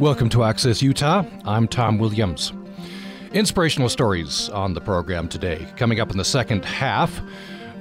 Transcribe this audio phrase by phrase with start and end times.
[0.00, 1.24] Welcome to Access Utah.
[1.44, 2.54] I'm Tom Williams.
[3.34, 5.68] Inspirational stories on the program today.
[5.76, 7.20] Coming up in the second half,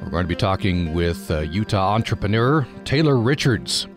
[0.01, 3.87] we're going to be talking with uh, Utah entrepreneur Taylor Richards.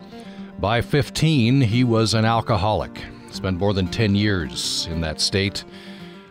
[0.57, 2.97] By 15, he was an alcoholic.
[3.29, 5.65] Spent more than 10 years in that state.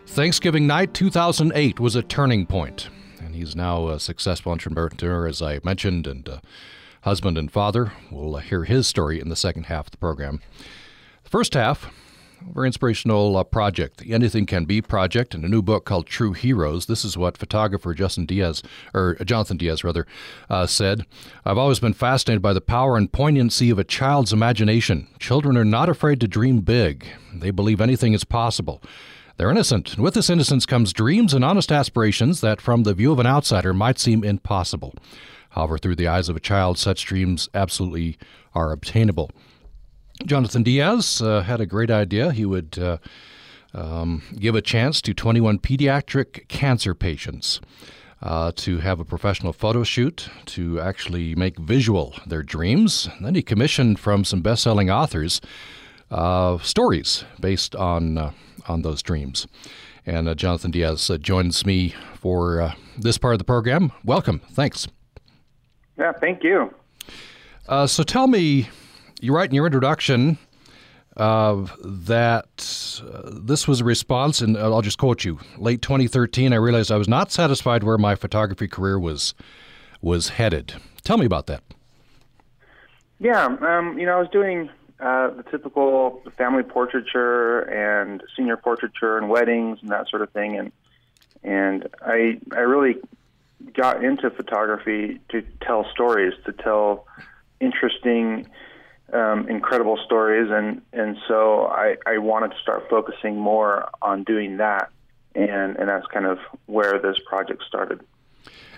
[0.07, 2.89] Thanksgiving night 2008 was a turning point,
[3.21, 6.41] and he's now a successful entrepreneur, as I mentioned, and uh,
[7.03, 7.93] husband and father.
[8.11, 10.41] We'll uh, hear his story in the second half of the program.
[11.33, 11.91] First half,
[12.53, 16.35] very inspirational uh, project, the Anything Can Be project, and a new book called True
[16.35, 16.85] Heroes.
[16.85, 20.07] This is what photographer Justin Diaz, or Jonathan Diaz rather,
[20.51, 21.07] uh, said.
[21.47, 25.09] I've always been fascinated by the power and poignancy of a child's imagination.
[25.19, 27.07] Children are not afraid to dream big.
[27.33, 28.83] They believe anything is possible.
[29.39, 33.11] They're innocent, and with this innocence comes dreams and honest aspirations that, from the view
[33.11, 34.95] of an outsider, might seem impossible.
[35.49, 38.19] However, through the eyes of a child, such dreams absolutely
[38.55, 39.31] are obtainable.
[40.27, 42.33] Jonathan Diaz uh, had a great idea.
[42.33, 42.99] He would uh,
[43.75, 47.61] um, give a chance to 21 pediatric cancer patients
[48.23, 53.09] uh, to have a professional photo shoot to actually make visual their dreams.
[53.17, 55.41] And then he commissioned from some best selling authors
[56.11, 58.33] uh, stories based on, uh,
[58.69, 59.47] on those dreams.
[60.07, 63.93] And uh, Jonathan Diaz joins me for this part of the program.
[64.05, 64.41] Welcome.
[64.51, 64.89] Thanks.
[65.99, 66.73] Yeah, thank you.
[67.87, 68.69] so tell me
[69.23, 70.37] you write in your introduction
[71.17, 75.39] uh, that uh, this was a response, and I'll just quote you.
[75.57, 79.35] Late 2013, I realized I was not satisfied where my photography career was
[80.01, 80.75] was headed.
[81.05, 81.63] Tell me about that.
[83.21, 89.17] Yeah, um, you know, I was doing uh, the typical family portraiture and senior portraiture
[89.17, 90.73] and weddings and that sort of thing, and
[91.45, 92.97] and I I really
[93.75, 97.07] got into photography to tell stories, to tell
[97.61, 98.49] interesting
[99.13, 104.57] um, incredible stories, and and so I, I wanted to start focusing more on doing
[104.59, 104.91] that,
[105.35, 108.01] and and that's kind of where this project started.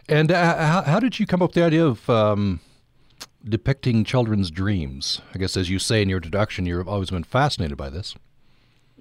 [0.09, 2.61] And uh, how, how did you come up with the idea of um,
[3.49, 5.23] depicting children's dreams?
[5.34, 8.15] I guess, as you say in your introduction, you've always been fascinated by this.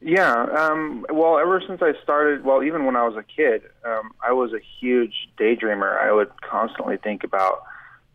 [0.01, 4.11] Yeah, um, well, ever since I started, well, even when I was a kid, um,
[4.21, 5.97] I was a huge daydreamer.
[5.97, 7.63] I would constantly think about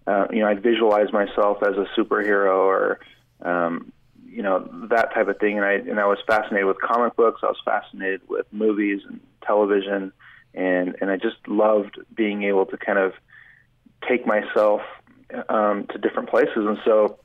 [0.09, 3.01] uh, you know, I'd visualize myself as a superhero or,
[3.43, 3.93] um,
[4.27, 5.59] you know, that type of thing.
[5.59, 7.41] And I and I was fascinated with comic books.
[7.43, 10.13] I was fascinated with movies and television,
[10.55, 13.13] and and I just loved being able to kind of
[14.09, 14.81] take myself
[15.51, 16.57] um, to different places.
[16.57, 17.19] And so,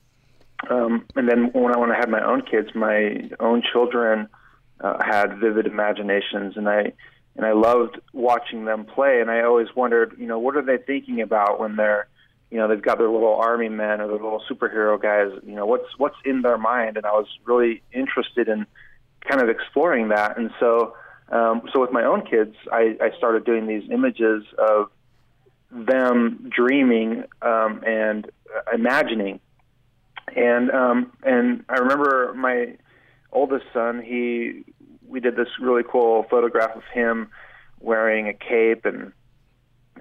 [0.69, 4.27] um, and then when I when I had my own kids, my own children
[4.81, 6.91] uh, had vivid imaginations, and I
[7.37, 9.21] and I loved watching them play.
[9.21, 12.07] And I always wondered, you know, what are they thinking about when they're
[12.53, 15.65] you know they've got their little army men or their little superhero guys you know
[15.65, 16.97] what's what's in their mind?
[16.97, 18.67] And i was really interested in
[19.27, 20.37] kind of exploring that.
[20.37, 20.95] And so
[21.31, 24.91] um, so with my own kids I, I started doing these images of
[25.71, 28.29] them dreaming um, and
[28.71, 29.39] imagining.
[30.35, 32.77] And um, and i remember my
[33.31, 34.63] oldest son he
[35.07, 37.29] we did this really cool photograph of him
[37.79, 39.11] wearing a cape and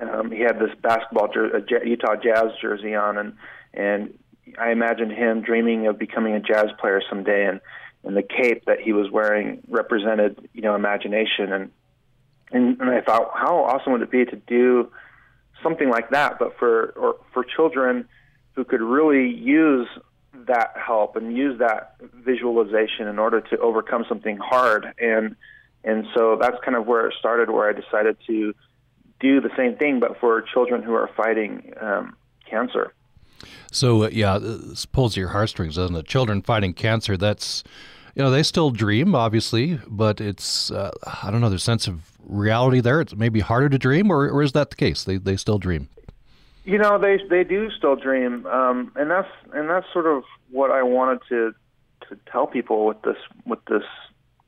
[0.01, 3.35] um, he had this basketball jer- a Utah Jazz jersey on, and
[3.75, 4.19] and
[4.59, 7.61] I imagined him dreaming of becoming a jazz player someday, and
[8.05, 11.71] and the cape that he was wearing represented you know imagination, and
[12.51, 14.91] and, and I thought how awesome would it be to do
[15.63, 18.09] something like that, but for or for children
[18.55, 19.89] who could really use
[20.47, 25.37] that help and use that visualization in order to overcome something hard and
[25.85, 28.55] and so that's kind of where it started where I decided to
[29.23, 32.93] do the same thing, but for children who are fighting um, cancer.
[33.71, 36.07] So uh, yeah, this pulls your heartstrings, doesn't it?
[36.07, 37.17] Children fighting cancer.
[37.17, 37.65] That's
[38.15, 40.91] you know they still dream, obviously, but it's uh,
[41.23, 41.49] I don't know.
[41.49, 43.01] There's sense of reality there.
[43.01, 45.05] It's maybe harder to dream, or, or is that the case?
[45.05, 45.89] They they still dream.
[46.65, 50.71] You know, they they do still dream, um, and that's and that's sort of what
[50.71, 51.55] I wanted to
[52.09, 53.17] to tell people with this
[53.47, 53.85] with this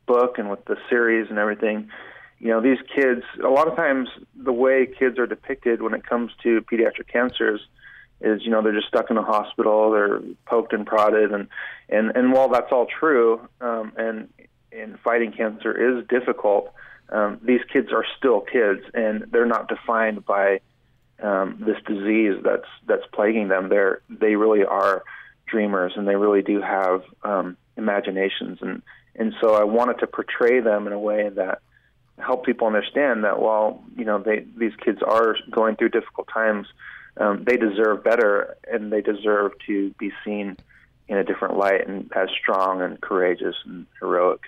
[0.06, 1.90] book and with the series and everything
[2.44, 6.06] you know these kids a lot of times the way kids are depicted when it
[6.06, 7.60] comes to pediatric cancers
[8.20, 11.48] is you know they're just stuck in a hospital they're poked and prodded and
[11.88, 14.28] and and while that's all true um, and
[14.70, 16.72] and fighting cancer is difficult
[17.10, 20.60] um, these kids are still kids and they're not defined by
[21.22, 23.68] um, this disease that's that's plaguing them.
[23.68, 25.04] They're they really are
[25.46, 28.82] dreamers and they really do have um, imaginations and
[29.16, 31.60] and so I wanted to portray them in a way that
[32.18, 36.66] help people understand that while you know they these kids are going through difficult times,
[37.16, 40.56] um, they deserve better and they deserve to be seen
[41.08, 44.40] in a different light and as strong and courageous and heroic.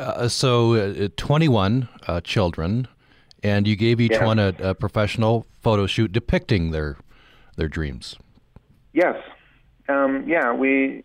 [0.00, 2.88] Uh, so, uh, 21 uh, children,
[3.44, 4.24] and you gave each yeah.
[4.24, 6.96] one a, a, professional photo shoot depicting their
[7.56, 8.16] their dreams.
[8.92, 9.16] Yes,
[9.88, 11.04] um, yeah, we,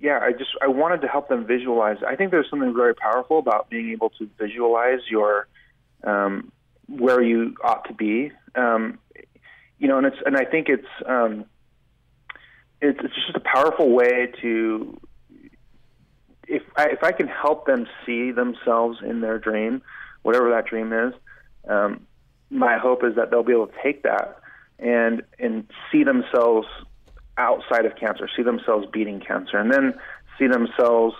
[0.00, 0.20] yeah.
[0.22, 1.98] I just I wanted to help them visualize.
[2.06, 5.48] I think there's something very powerful about being able to visualize your
[6.04, 6.52] um,
[6.88, 8.32] where you ought to be.
[8.54, 8.98] Um,
[9.78, 11.44] you know, and it's and I think it's um,
[12.80, 15.00] it's, it's just a powerful way to
[16.48, 19.82] if I, if I can help them see themselves in their dream,
[20.22, 21.14] whatever that dream is,
[21.68, 22.06] um,
[22.50, 24.40] my hope is that they'll be able to take that
[24.78, 26.66] and and see themselves
[27.38, 29.94] outside of cancer, see themselves beating cancer, and then
[30.38, 31.14] see themselves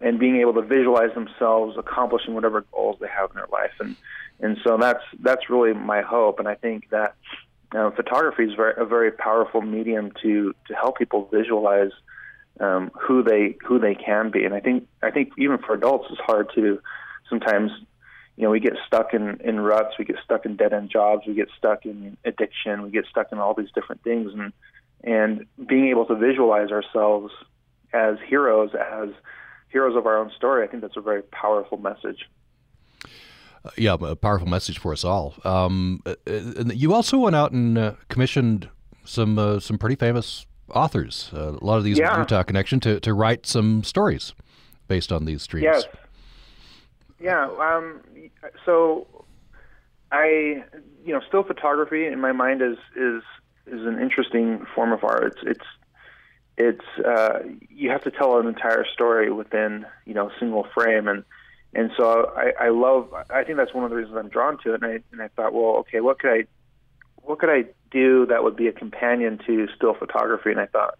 [0.00, 3.72] and being able to visualize themselves accomplishing whatever goals they have in their life.
[3.80, 3.96] And
[4.40, 6.38] and so that's that's really my hope.
[6.38, 7.14] And I think that
[7.74, 11.90] uh, photography is very, a very powerful medium to to help people visualize
[12.60, 14.44] um, who they who they can be.
[14.44, 16.80] And I think I think even for adults, it's hard to
[17.28, 17.70] sometimes.
[18.36, 21.26] You know, we get stuck in in ruts, we get stuck in dead end jobs,
[21.26, 24.52] we get stuck in addiction, we get stuck in all these different things, and
[25.04, 27.32] and being able to visualize ourselves
[27.92, 29.10] as heroes, as
[29.68, 32.28] heroes of our own story, I think that's a very powerful message.
[33.64, 35.34] Uh, yeah, a powerful message for us all.
[35.44, 38.68] Um, uh, you also went out and uh, commissioned
[39.04, 42.18] some uh, some pretty famous authors, uh, a lot of these yeah.
[42.18, 44.34] Utah connection, to, to write some stories
[44.86, 45.64] based on these dreams.
[45.64, 45.84] Yes.
[47.20, 47.48] Yeah.
[47.60, 48.00] Um,
[48.64, 49.06] so
[50.12, 50.62] I,
[51.04, 53.22] you know, still photography in my mind is is
[53.68, 55.36] is an interesting form of art.
[55.42, 55.66] It's it's
[56.58, 61.06] it's uh, you have to tell an entire story within you know a single frame,
[61.08, 61.24] and
[61.74, 63.12] and so I, I love.
[63.30, 64.82] I think that's one of the reasons I'm drawn to it.
[64.82, 66.46] And I and I thought, well, okay, what could I
[67.16, 70.50] what could I do that would be a companion to still photography?
[70.50, 70.98] And I thought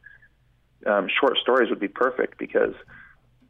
[0.87, 2.75] um, short stories would be perfect because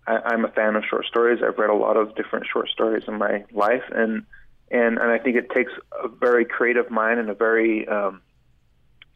[0.06, 1.40] I, I'm a fan of short stories.
[1.46, 4.24] I've read a lot of different short stories in my life, and
[4.70, 5.72] and and I think it takes
[6.02, 8.22] a very creative mind and a very um,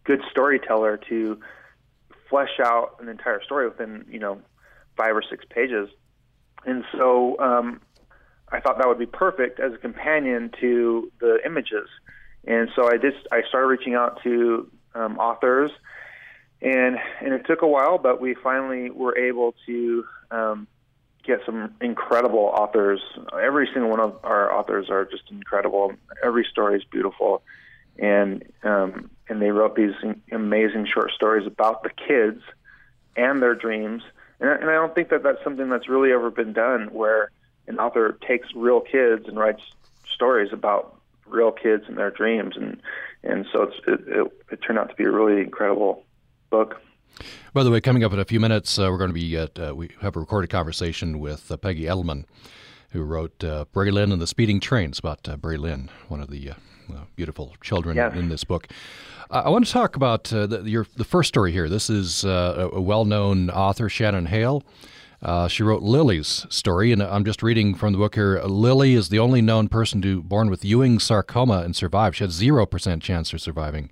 [0.04, 1.38] good storyteller to
[2.28, 4.40] flesh out an entire story within you know
[4.96, 5.88] five or six pages.
[6.64, 7.81] And so um,
[8.50, 11.88] I thought that would be perfect as a companion to the images.
[12.46, 15.70] And so I just I started reaching out to um, authors,
[16.60, 20.66] and and it took a while, but we finally were able to um,
[21.25, 23.00] get some incredible authors.
[23.40, 25.93] Every single one of our authors are just incredible.
[26.22, 27.43] Every story is beautiful,
[27.96, 29.95] and um, and they wrote these
[30.31, 32.43] amazing short stories about the kids
[33.17, 34.03] and their dreams.
[34.41, 37.31] And I, and I don't think that that's something that's really ever been done, where
[37.67, 39.63] an author takes real kids and writes
[40.13, 42.81] stories about real kids and their dreams, and
[43.23, 46.05] and so it's, it, it, it turned out to be a really incredible
[46.51, 46.81] book.
[47.53, 49.59] By the way, coming up in a few minutes, uh, we're going to be at
[49.59, 52.25] uh, we have a recorded conversation with uh, Peggy Eddleman,
[52.91, 56.53] who wrote uh, Lynn and the Speeding Trains about uh, Lynn, one of the
[56.94, 58.15] uh, beautiful children yes.
[58.15, 58.69] in this book.
[59.31, 61.69] I want to talk about uh, the, your, the first story here.
[61.69, 64.62] This is a well-known author, Shannon Hale.
[65.23, 68.43] Uh, she wrote Lily's story, and I'm just reading from the book here.
[68.43, 72.17] Lily is the only known person to born with Ewing sarcoma and survive.
[72.17, 73.88] She had zero percent chance of surviving,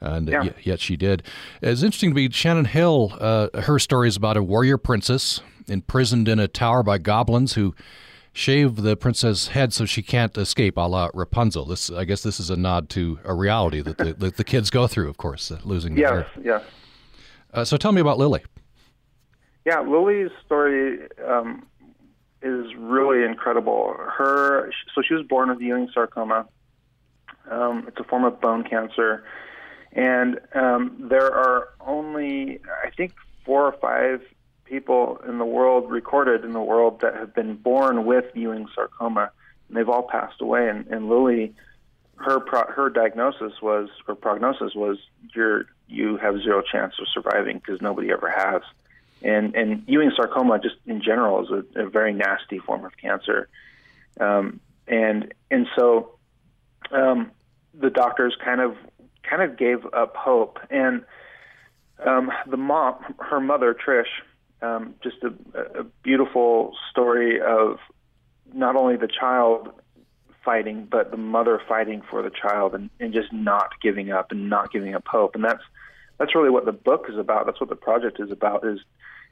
[0.00, 0.44] and yeah.
[0.44, 1.22] yet, yet, she did.
[1.60, 2.30] It's interesting to me.
[2.30, 6.96] Shannon Hale, uh, her story is about a warrior princess imprisoned in a tower by
[6.98, 7.74] goblins who
[8.32, 11.66] shave the princess' head so she can't escape, a la Rapunzel.
[11.66, 14.70] This, I guess, this is a nod to a reality that the, that the kids
[14.70, 15.08] go through.
[15.08, 16.30] Of course, uh, losing yes, their hair.
[16.42, 16.64] Yes.
[17.52, 18.42] Uh, so tell me about Lily.
[19.64, 21.66] Yeah, Lily's story um,
[22.42, 23.94] is really incredible.
[23.98, 26.46] Her, so she was born with Ewing sarcoma.
[27.50, 29.24] Um, it's a form of bone cancer,
[29.92, 34.22] and um, there are only, I think, four or five
[34.64, 39.30] people in the world recorded in the world that have been born with Ewing sarcoma,
[39.68, 40.68] and they've all passed away.
[40.68, 41.54] And, and Lily,
[42.16, 44.98] her pro, her diagnosis was, her prognosis was,
[45.34, 48.62] you're you have zero chance of surviving because nobody ever has.
[49.22, 53.48] And and Ewing sarcoma, just in general, is a, a very nasty form of cancer.
[54.18, 56.16] Um, and and so
[56.90, 57.30] um,
[57.74, 58.76] the doctors kind of
[59.22, 60.58] kind of gave up hope.
[60.70, 61.04] And
[62.04, 64.06] um, the mom, her mother Trish,
[64.62, 67.78] um, just a, a beautiful story of
[68.54, 69.70] not only the child
[70.44, 74.48] fighting, but the mother fighting for the child and, and just not giving up and
[74.48, 75.34] not giving up hope.
[75.34, 75.62] And that's
[76.18, 77.46] that's really what the book is about.
[77.46, 78.66] That's what the project is about.
[78.66, 78.80] Is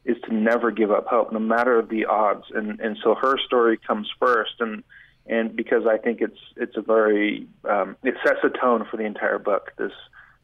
[0.04, 2.44] is to never give up hope, no matter the odds.
[2.54, 4.82] And and so her story comes first, and
[5.26, 9.04] and because I think it's it's a very um, it sets a tone for the
[9.04, 9.72] entire book.
[9.76, 9.92] This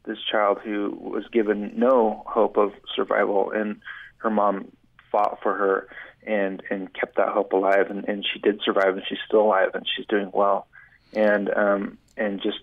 [0.05, 3.81] this child who was given no hope of survival, and
[4.19, 4.73] her mom
[5.11, 5.89] fought for her
[6.27, 9.71] and and kept that hope alive, and, and she did survive, and she's still alive,
[9.75, 10.67] and she's doing well,
[11.13, 12.59] and um, and just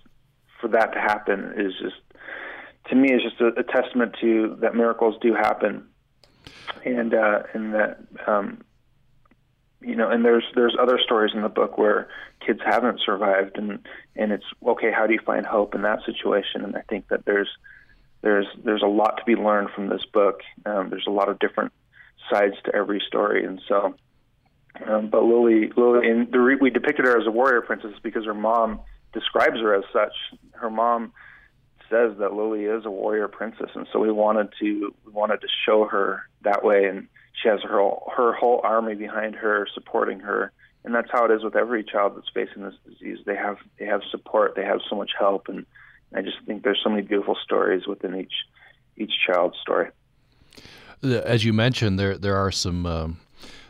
[0.59, 1.95] for that to happen is just
[2.89, 5.87] to me is just a, a testament to that miracles do happen,
[6.85, 8.61] and uh, and that um,
[9.81, 12.07] you know, and there's there's other stories in the book where
[12.45, 13.79] kids haven't survived, and
[14.15, 14.91] and it's okay.
[14.91, 16.63] How do you find hope in that situation?
[16.63, 17.49] And I think that there's
[18.23, 20.39] there's there's a lot to be learned from this book.
[20.65, 21.73] Um, there's a lot of different
[22.31, 23.95] sides to every story, and so.
[24.87, 28.25] Um, but Lily, Lily, and the re- we depicted her as a warrior princess because
[28.25, 28.79] her mom
[29.13, 30.13] describes her as such.
[30.53, 31.13] Her mom
[31.91, 35.47] says that Lily is a warrior princess, and so we wanted to we wanted to
[35.65, 37.07] show her that way, and
[37.39, 40.51] she has her her whole army behind her supporting her,
[40.83, 43.19] and that's how it is with every child that's facing this disease.
[43.25, 45.67] They have they have support, they have so much help, and
[46.15, 48.33] I just think there's so many beautiful stories within each
[48.97, 49.89] each child's story.
[51.01, 52.85] As you mentioned, there there are some.
[52.85, 53.19] Um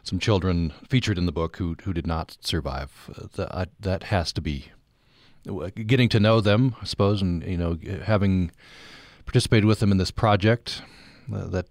[0.05, 3.09] some children featured in the book who who did not survive.
[3.17, 4.65] Uh, that that has to be
[5.85, 8.51] getting to know them, I suppose, and you know, having
[9.25, 10.81] participated with them in this project,
[11.33, 11.67] uh, that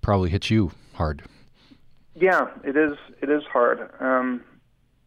[0.00, 1.22] probably hits you hard.
[2.14, 2.96] Yeah, it is.
[3.22, 3.90] It is hard.
[4.00, 4.42] Um,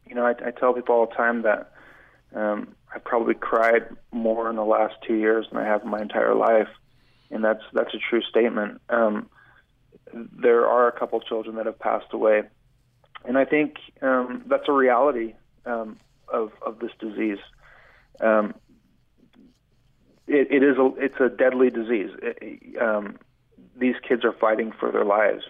[0.05, 1.71] you know, I, I tell people all the time that
[2.35, 6.01] um, I've probably cried more in the last two years than I have in my
[6.01, 6.69] entire life,
[7.29, 8.81] and that's that's a true statement.
[8.89, 9.29] Um,
[10.13, 12.43] there are a couple children that have passed away,
[13.25, 17.39] and I think um, that's a reality um, of of this disease
[18.21, 18.53] um,
[20.27, 22.11] it, it is a it's a deadly disease.
[22.21, 23.17] It, um,
[23.77, 25.43] these kids are fighting for their lives,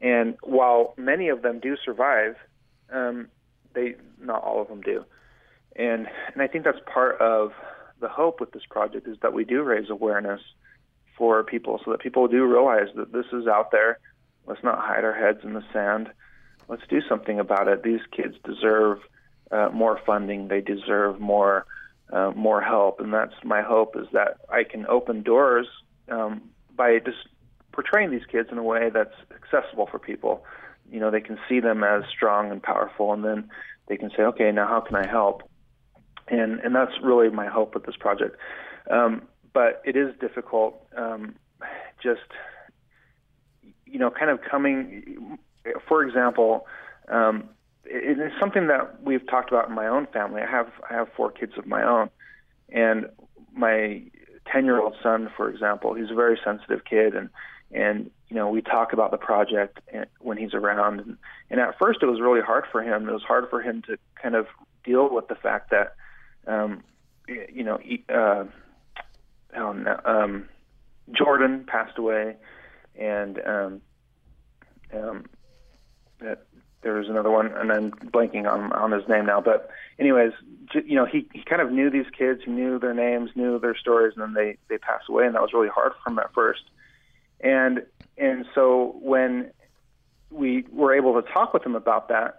[0.00, 2.36] and while many of them do survive,
[2.92, 3.28] um,
[3.74, 5.04] they not all of them do,
[5.76, 7.52] and and I think that's part of
[8.00, 10.40] the hope with this project is that we do raise awareness
[11.16, 13.98] for people so that people do realize that this is out there.
[14.46, 16.10] Let's not hide our heads in the sand.
[16.68, 17.82] Let's do something about it.
[17.82, 18.98] These kids deserve
[19.50, 20.48] uh, more funding.
[20.48, 21.66] They deserve more
[22.12, 23.00] uh, more help.
[23.00, 25.66] And that's my hope is that I can open doors
[26.08, 26.42] um,
[26.76, 27.18] by just
[27.72, 30.44] portraying these kids in a way that's accessible for people.
[30.90, 33.48] You know, they can see them as strong and powerful, and then
[33.88, 35.42] they can say, okay, now how can I help?
[36.28, 38.36] And and that's really my hope with this project.
[38.90, 40.86] Um, but it is difficult.
[40.96, 41.34] Um,
[42.02, 42.20] just
[43.86, 45.38] you know, kind of coming.
[45.86, 46.66] For example,
[47.08, 47.48] um,
[47.84, 50.42] it is something that we've talked about in my own family.
[50.42, 52.10] I have I have four kids of my own,
[52.70, 53.06] and
[53.54, 54.02] my
[54.50, 57.28] ten year old son, for example, he's a very sensitive kid, and
[57.70, 59.80] and you know we talk about the project
[60.20, 61.16] when he's around, and,
[61.50, 63.08] and at first it was really hard for him.
[63.08, 64.46] It was hard for him to kind of
[64.84, 65.94] deal with the fact that
[66.46, 66.82] um,
[67.28, 68.44] you know uh,
[69.56, 70.48] oh, no, um,
[71.10, 72.36] Jordan passed away,
[72.94, 73.80] and um,
[74.92, 75.24] um,
[76.20, 76.46] that
[76.82, 79.40] there was another one, and I'm blanking on on his name now.
[79.40, 80.32] But anyways,
[80.74, 83.76] you know, he he kind of knew these kids, he knew their names, knew their
[83.76, 86.32] stories, and then they they passed away, and that was really hard for him at
[86.34, 86.62] first.
[87.40, 87.84] And
[88.18, 89.50] and so when
[90.30, 92.38] we were able to talk with him about that,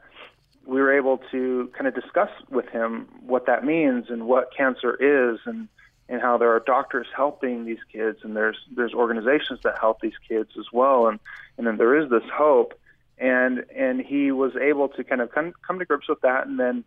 [0.66, 4.96] we were able to kind of discuss with him what that means and what cancer
[4.96, 5.68] is, and
[6.10, 10.18] and how there are doctors helping these kids, and there's there's organizations that help these
[10.28, 11.20] kids as well, and
[11.58, 12.74] and then there is this hope
[13.18, 16.60] and and he was able to kind of come come to grips with that, and
[16.60, 16.84] then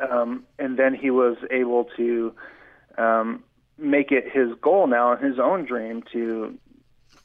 [0.00, 2.34] um, and then he was able to
[2.98, 3.42] um,
[3.78, 6.58] make it his goal now and his own dream to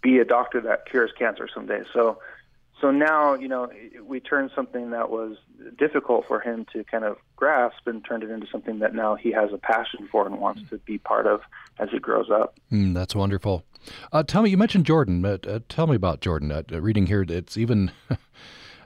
[0.01, 1.81] be a doctor that cures cancer someday.
[1.93, 2.19] So
[2.81, 3.69] so now you know
[4.03, 5.37] we turned something that was
[5.77, 9.31] difficult for him to kind of grasp and turned it into something that now he
[9.31, 11.41] has a passion for and wants to be part of
[11.79, 12.59] as he grows up.
[12.71, 13.63] Mm, that's wonderful.
[14.11, 15.23] Uh, tell me, you mentioned Jordan.
[15.25, 16.51] Uh, uh, tell me about Jordan.
[16.51, 17.91] Uh, reading here, it's even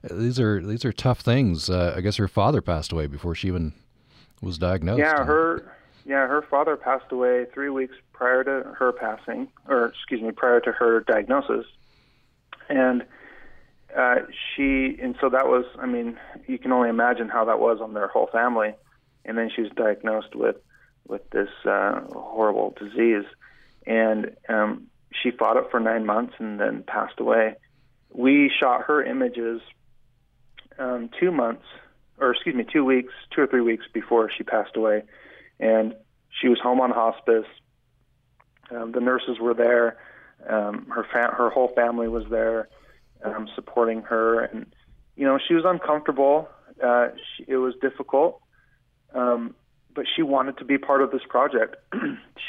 [0.04, 1.70] these are these are tough things.
[1.70, 3.74] Uh, I guess her father passed away before she even
[4.42, 5.00] was diagnosed.
[5.00, 5.74] Yeah, her
[6.06, 10.60] yeah her father passed away three weeks prior to her passing, or excuse me, prior
[10.62, 11.66] to her diagnosis,
[12.70, 13.04] and
[13.98, 14.16] uh,
[14.56, 15.66] she and so that was.
[15.80, 16.18] I mean,
[16.48, 18.74] you can only imagine how that was on their whole family.
[19.24, 20.56] And then she was diagnosed with
[21.08, 23.26] with this uh, horrible disease,
[23.86, 24.88] and um,
[25.22, 27.56] she fought it for nine months and then passed away.
[28.14, 29.62] We shot her images
[30.80, 31.66] um, two months,
[32.18, 35.04] or excuse me, two weeks, two or three weeks before she passed away,
[35.60, 35.94] and
[36.40, 37.46] she was home on hospice.
[38.70, 39.98] Um, the nurses were there.
[40.50, 42.70] Um, her fa- her whole family was there,
[43.24, 44.66] um, supporting her, and
[45.16, 46.50] you know she was uncomfortable.
[46.84, 48.42] Uh, she, it was difficult,
[49.14, 49.56] um,
[49.94, 51.76] but she wanted to be part of this project.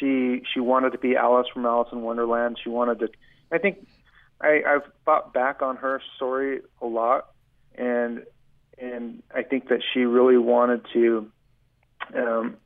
[0.01, 2.59] she she wanted to be Alice from Alice in Wonderland.
[2.63, 3.09] She wanted to.
[3.51, 3.87] I think
[4.41, 7.29] I, I've thought back on her story a lot,
[7.75, 8.25] and
[8.79, 11.31] and I think that she really wanted to
[12.15, 12.57] um,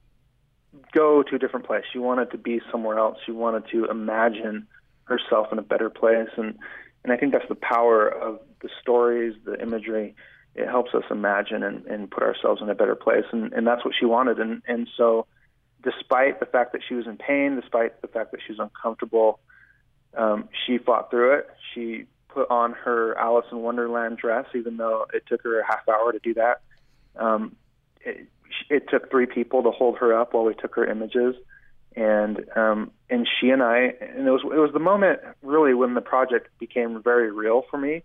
[0.93, 1.85] go to a different place.
[1.93, 3.19] She wanted to be somewhere else.
[3.27, 4.67] She wanted to imagine
[5.05, 6.59] herself in a better place, and
[7.07, 10.17] and I think that's the power of the stories, the imagery.
[10.57, 13.85] It helps us imagine and, and put ourselves in a better place, and, and that's
[13.85, 14.41] what she wanted.
[14.41, 15.27] And and so,
[15.85, 19.39] despite the fact that she was in pain, despite the fact that she was uncomfortable,
[20.17, 21.47] um, she fought through it.
[21.73, 25.89] She put on her Alice in Wonderland dress, even though it took her a half
[25.89, 26.63] hour to do that.
[27.15, 27.55] Um,
[28.01, 28.27] it,
[28.69, 31.37] it took three people to hold her up while we took her images,
[31.97, 35.95] and um, and she and I, and it was it was the moment really when
[35.95, 38.03] the project became very real for me,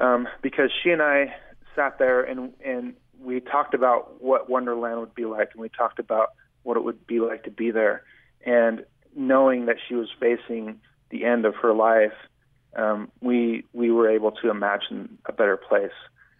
[0.00, 1.34] um, because she and I
[1.76, 6.00] sat there and and we talked about what Wonderland would be like, and we talked
[6.00, 6.30] about
[6.64, 8.02] what it would be like to be there,
[8.44, 8.84] and
[9.14, 12.14] knowing that she was facing the end of her life,
[12.74, 15.92] um, we we were able to imagine a better place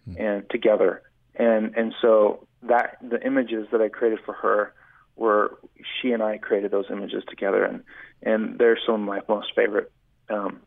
[0.09, 0.19] mm.
[0.19, 1.03] and together,
[1.35, 4.73] and and so that the images that I created for her
[5.15, 5.59] were
[6.01, 7.83] she and I created those images together, and
[8.21, 9.91] and they're some of my most favorite
[10.29, 10.61] um,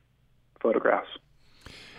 [0.60, 1.08] photographs.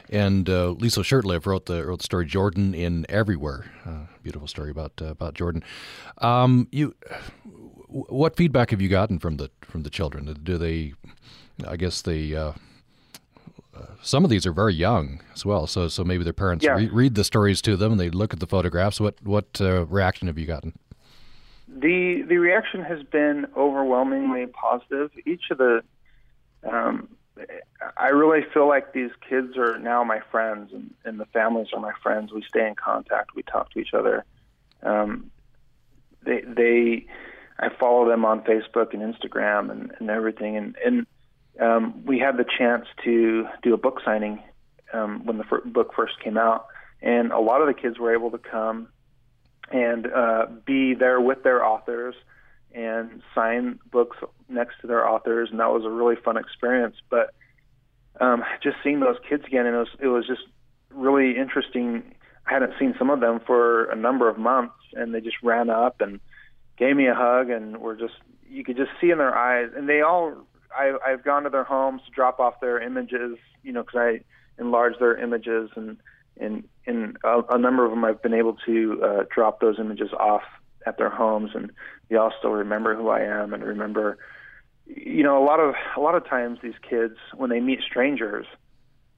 [0.10, 3.66] And uh, Liesl Shurtliff wrote the wrote the story Jordan in Everywhere.
[3.86, 5.64] Uh, beautiful story about uh, about Jordan.
[6.20, 6.96] Um, you,
[7.88, 10.34] what feedback have you gotten from the from the children?
[10.44, 10.94] Do they?
[11.68, 12.36] I guess they.
[12.36, 12.54] Uh,
[13.76, 16.76] uh, some of these are very young as well, so so maybe their parents yeah.
[16.76, 19.00] re- read the stories to them and they look at the photographs.
[19.00, 20.74] What what uh, reaction have you gotten?
[21.80, 25.12] The the reaction has been overwhelmingly positive.
[25.26, 25.84] Each of the
[26.64, 27.10] um,
[27.98, 31.80] I really feel like these kids are now my friends, and, and the families are
[31.80, 32.32] my friends.
[32.32, 33.36] We stay in contact.
[33.36, 34.26] We talk to each other.
[34.84, 35.32] Um,
[36.24, 37.06] they, they,
[37.60, 40.58] I follow them on Facebook and Instagram and, and everything.
[40.58, 41.08] And, and
[41.60, 44.42] um, we had the chance to do a book signing
[44.94, 46.68] um, when the book first came out,
[47.02, 48.90] and a lot of the kids were able to come
[49.72, 52.16] and uh, be there with their authors
[52.74, 54.18] and sign books
[54.50, 56.96] next to their authors, and that was a really fun experience.
[57.10, 57.34] But
[58.20, 60.44] um, just seeing those kids again, and it was it was just
[60.92, 62.14] really interesting.
[62.46, 65.70] I hadn't seen some of them for a number of months, and they just ran
[65.70, 66.20] up and
[66.78, 68.16] gave me a hug, and were just
[68.48, 70.34] you could just see in their eyes, and they all.
[70.78, 74.62] I, I've gone to their homes to drop off their images, you know, because I
[74.62, 75.98] enlarge their images, and
[76.40, 80.12] and and a, a number of them I've been able to uh, drop those images
[80.14, 80.44] off
[80.86, 81.72] at their homes, and
[82.10, 84.18] they all still remember who I am and remember.
[84.86, 88.46] You know, a lot of a lot of times these kids when they meet strangers,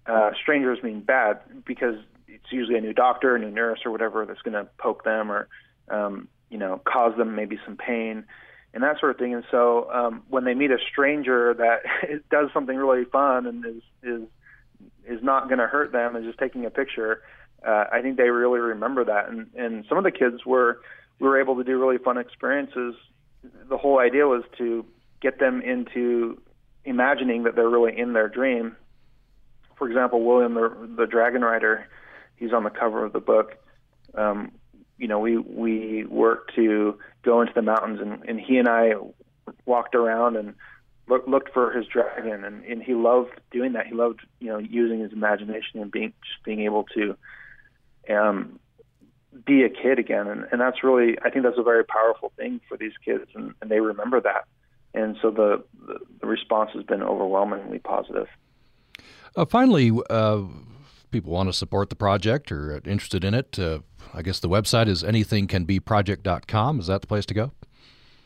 [0.05, 1.95] uh, strangers mean bad because
[2.27, 5.31] it's usually a new doctor, a new nurse, or whatever that's going to poke them
[5.31, 5.47] or
[5.89, 8.25] um, you know cause them maybe some pain
[8.73, 9.33] and that sort of thing.
[9.33, 13.83] And so um, when they meet a stranger that does something really fun and is
[14.03, 14.27] is
[15.05, 17.21] is not going to hurt them and just taking a picture,
[17.65, 19.29] uh, I think they really remember that.
[19.29, 20.81] And and some of the kids were
[21.19, 22.95] we were able to do really fun experiences.
[23.69, 24.85] The whole idea was to
[25.21, 26.41] get them into
[26.85, 28.75] imagining that they're really in their dream.
[29.77, 31.87] For example, William the, the Dragon Rider,
[32.35, 33.55] he's on the cover of the book.
[34.15, 34.51] Um,
[34.97, 38.93] you know, we we worked to go into the mountains, and, and he and I
[39.65, 40.55] walked around and
[41.07, 43.87] look, looked for his dragon, and, and he loved doing that.
[43.87, 47.15] He loved you know using his imagination and being just being able to
[48.09, 48.59] um,
[49.45, 52.61] be a kid again, and, and that's really I think that's a very powerful thing
[52.67, 54.45] for these kids, and, and they remember that,
[54.93, 58.27] and so the, the, the response has been overwhelmingly positive.
[59.35, 60.41] Uh, finally, uh,
[61.11, 63.57] people want to support the project or are interested in it.
[63.57, 63.79] Uh,
[64.13, 66.79] I guess the website is anythingcanbeproject.com.
[66.79, 67.51] Is that the place to go?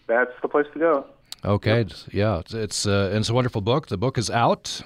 [0.08, 1.06] That's the place to go.
[1.46, 1.90] Okay, yep.
[2.12, 3.88] yeah, it's it's, uh, it's a wonderful book.
[3.88, 4.82] The book is out,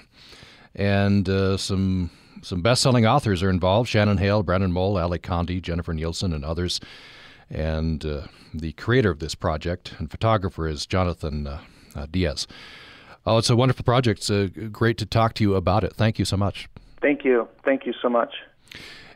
[0.73, 2.09] and uh, some
[2.47, 6.79] some best-selling authors are involved: Shannon Hale, Brandon Mull, Ally Condie, Jennifer Nielsen, and others.
[7.49, 11.59] And uh, the creator of this project and photographer is Jonathan uh,
[11.93, 12.47] uh, Diaz.
[13.25, 14.19] Oh, it's a wonderful project.
[14.19, 15.93] It's uh, great to talk to you about it.
[15.93, 16.69] Thank you so much.
[17.01, 17.49] Thank you.
[17.65, 18.33] Thank you so much.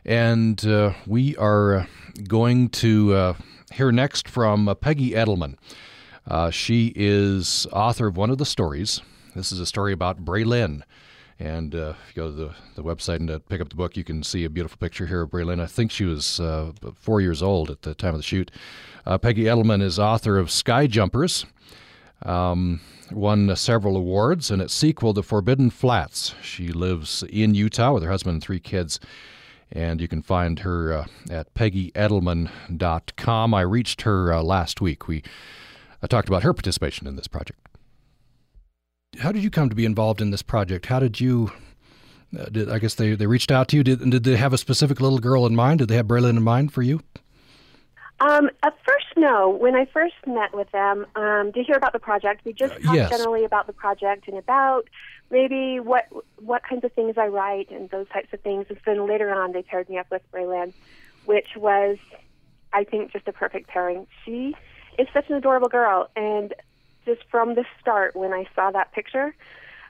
[0.04, 1.88] And uh, we are
[2.28, 3.34] going to
[3.72, 5.56] hear next from Peggy Eddleman.
[6.52, 9.00] she is author of one of the stories.
[9.34, 10.82] This is a story about Braylin.
[11.38, 13.96] And uh, if you go to the, the website and uh, pick up the book,
[13.96, 15.60] you can see a beautiful picture here of Braylin.
[15.60, 18.50] I think she was uh, four years old at the time of the shoot.
[19.04, 21.44] Uh, Peggy Eddleman is author of Sky Jumpers,
[22.24, 26.34] um, won several awards, and its sequel, The Forbidden Flats.
[26.42, 29.00] She lives in Utah with her husband and three kids.
[29.72, 33.54] and you can find her uh, at peggyeddleman.com.
[33.54, 35.08] I reached her uh, last week.
[35.08, 35.22] We
[36.02, 37.58] I talked about her participation in this project.
[39.18, 40.86] How did you come to be involved in this project?
[40.86, 41.52] How did you?
[42.38, 43.84] Uh, did, I guess they, they reached out to you.
[43.84, 45.80] Did, did they have a specific little girl in mind?
[45.80, 47.02] Did they have Braylon in mind for you?
[48.20, 49.50] Um, at first, no.
[49.50, 52.78] When I first met with them um, to hear about the project, we just uh,
[52.78, 53.10] talked yes.
[53.10, 54.88] generally about the project and about
[55.30, 58.66] maybe what what kinds of things I write and those types of things.
[58.70, 60.72] And then later on, they paired me up with Braylon,
[61.26, 61.98] which was,
[62.72, 64.06] I think, just a perfect pairing.
[64.24, 64.54] She
[64.98, 66.54] is such an adorable girl, and
[67.04, 69.34] just from the start, when I saw that picture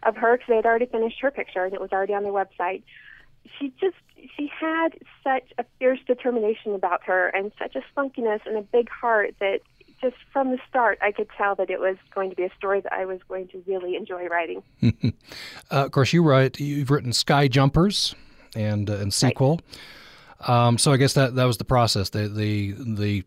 [0.02, 2.32] of her, because they had already finished her picture and it was already on their
[2.32, 2.82] website,
[3.58, 3.96] she just
[4.36, 4.90] she had
[5.24, 9.60] such a fierce determination about her and such a spunkiness and a big heart that
[10.00, 12.80] just from the start I could tell that it was going to be a story
[12.80, 14.62] that I was going to really enjoy writing.
[14.82, 15.10] uh,
[15.70, 18.14] of course, you write you've written Sky Jumpers
[18.54, 19.60] and uh, and sequel.
[20.40, 20.66] Right.
[20.66, 22.10] Um, so I guess that that was the process.
[22.10, 23.24] They the they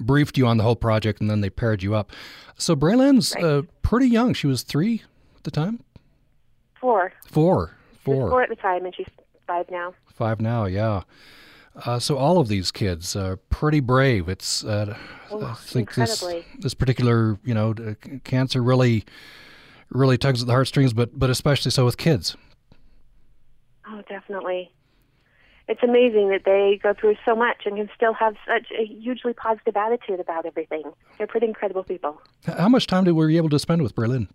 [0.00, 2.12] briefed you on the whole project and then they paired you up.
[2.56, 3.44] So Braylon's right.
[3.44, 4.34] uh, pretty young.
[4.34, 5.02] She was three
[5.36, 5.82] at the time.
[6.80, 7.12] Four.
[7.26, 7.76] Four.
[8.04, 8.30] Four.
[8.30, 9.06] Four at the time, and she's
[9.46, 9.94] five now.
[10.12, 11.02] Five now, yeah.
[11.86, 14.28] Uh, so all of these kids are pretty brave.
[14.28, 14.96] It's uh,
[15.30, 16.22] oh, I think this
[16.58, 17.74] this particular you know
[18.24, 19.04] cancer really
[19.88, 22.36] really tugs at the heartstrings, but but especially so with kids.
[23.88, 24.70] Oh, definitely.
[25.68, 29.32] It's amazing that they go through so much and can still have such a hugely
[29.32, 30.82] positive attitude about everything.
[31.18, 32.20] They're pretty incredible people.
[32.46, 34.28] How much time did were you able to spend with Berlin?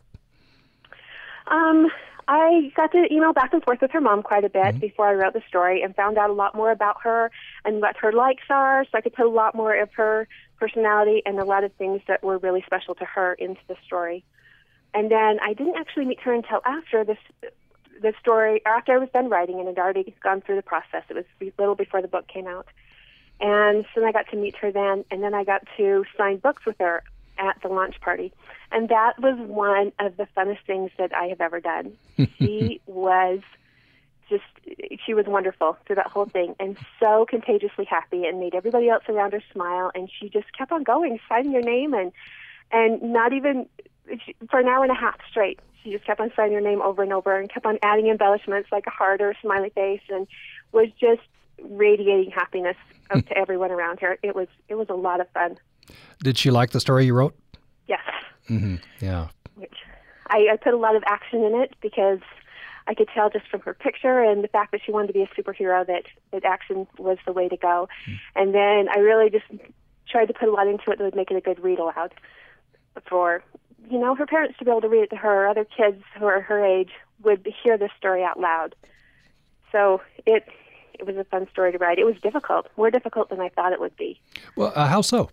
[1.48, 1.90] Um,
[2.28, 4.80] I got to email back and forth with her mom quite a bit mm-hmm.
[4.80, 7.32] before I wrote the story and found out a lot more about her
[7.64, 8.86] and what her likes are.
[8.86, 10.28] So I could put a lot more of her
[10.60, 14.26] personality and a lot of things that were really special to her into the story.
[14.94, 17.18] And then I didn't actually meet her until after this
[18.02, 21.04] the story after I was done writing and had already gone through the process.
[21.10, 22.68] It was a little before the book came out.
[23.40, 26.38] And so then I got to meet her then, and then I got to sign
[26.38, 27.04] books with her
[27.38, 28.34] at the launch party.
[28.72, 31.94] And that was one of the funnest things that I have ever done.
[32.40, 33.40] she was
[34.30, 34.44] just,
[35.06, 39.04] she was wonderful through that whole thing and so contagiously happy and made everybody else
[39.08, 39.92] around her smile.
[39.96, 42.12] And she just kept on going, signing your name and,
[42.72, 43.68] and not even
[44.50, 45.60] for an hour and a half straight.
[45.84, 48.70] She just kept on signing her name over and over and kept on adding embellishments
[48.72, 50.28] like a heart or a smiley face and
[50.72, 51.22] was just
[51.62, 52.78] radiating happiness
[53.12, 54.18] to everyone around her.
[54.22, 55.58] It was it was a lot of fun.
[56.20, 57.36] Did she like the story you wrote?
[57.88, 58.02] Yes.
[58.50, 58.76] Mm-hmm.
[59.00, 59.30] Yeah.
[59.56, 59.76] Which
[60.28, 62.20] I, I put a lot of action in it because
[62.88, 65.22] I could tell just from her picture and the fact that she wanted to be
[65.22, 67.90] a superhero that, that action was the way to go.
[68.10, 68.20] Mm.
[68.36, 69.46] And then I really just
[70.10, 72.14] tried to put a lot into it that would make it a good read aloud
[73.08, 73.44] for,
[73.90, 76.26] you know, her parents to be able to read it to her, other kids who
[76.26, 76.92] are her age
[77.24, 78.76] would hear this story out loud.
[79.72, 80.48] So it
[80.94, 82.00] it was a fun story to write.
[82.00, 84.20] It was difficult, more difficult than I thought it would be.
[84.56, 85.30] Well, uh, how so?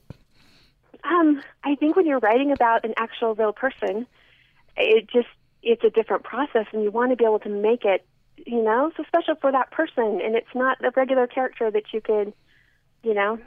[1.05, 4.07] Um, I think when you're writing about an actual real person,
[4.77, 5.29] it just
[5.63, 8.07] it's a different process, and you want to be able to make it,
[8.47, 10.21] you know, so special for that person.
[10.23, 12.33] And it's not a regular character that you could,
[13.03, 13.39] you know,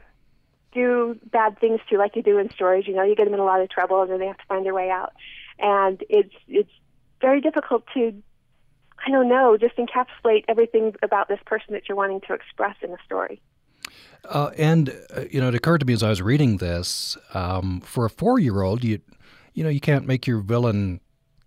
[0.74, 2.86] do bad things to like you do in stories.
[2.88, 4.46] You know, you get them in a lot of trouble, and then they have to
[4.48, 5.14] find their way out.
[5.60, 6.72] And it's it's
[7.22, 8.14] very difficult to,
[9.06, 12.92] I don't know, just encapsulate everything about this person that you're wanting to express in
[12.92, 13.42] a story.
[14.26, 17.82] Uh, and uh, you know, it occurred to me as I was reading this, um,
[17.82, 19.00] for a four-year-old, you
[19.54, 21.00] you know, you can't make your villain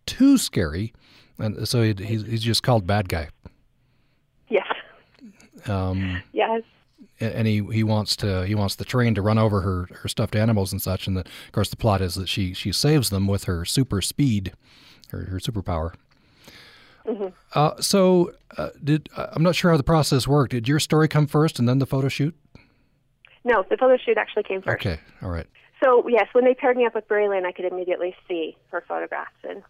[0.06, 0.92] too scary,
[1.38, 3.28] and so he, he's, he's just called bad guy.
[4.48, 4.66] Yes.
[5.66, 6.62] Um, yes.
[7.20, 10.34] And he, he wants to he wants the train to run over her, her stuffed
[10.34, 13.26] animals and such, and the, of course the plot is that she she saves them
[13.26, 14.52] with her super speed,
[15.10, 15.92] her her superpower.
[17.06, 17.28] Mm-hmm.
[17.54, 20.52] Uh, so, uh, did uh, I'm not sure how the process worked.
[20.52, 22.34] Did your story come first and then the photo shoot?
[23.44, 24.86] No, the photo shoot actually came first.
[24.86, 25.46] Okay, all right.
[25.82, 29.36] So yes, when they paired me up with Braylon, I could immediately see her photographs
[29.48, 29.62] and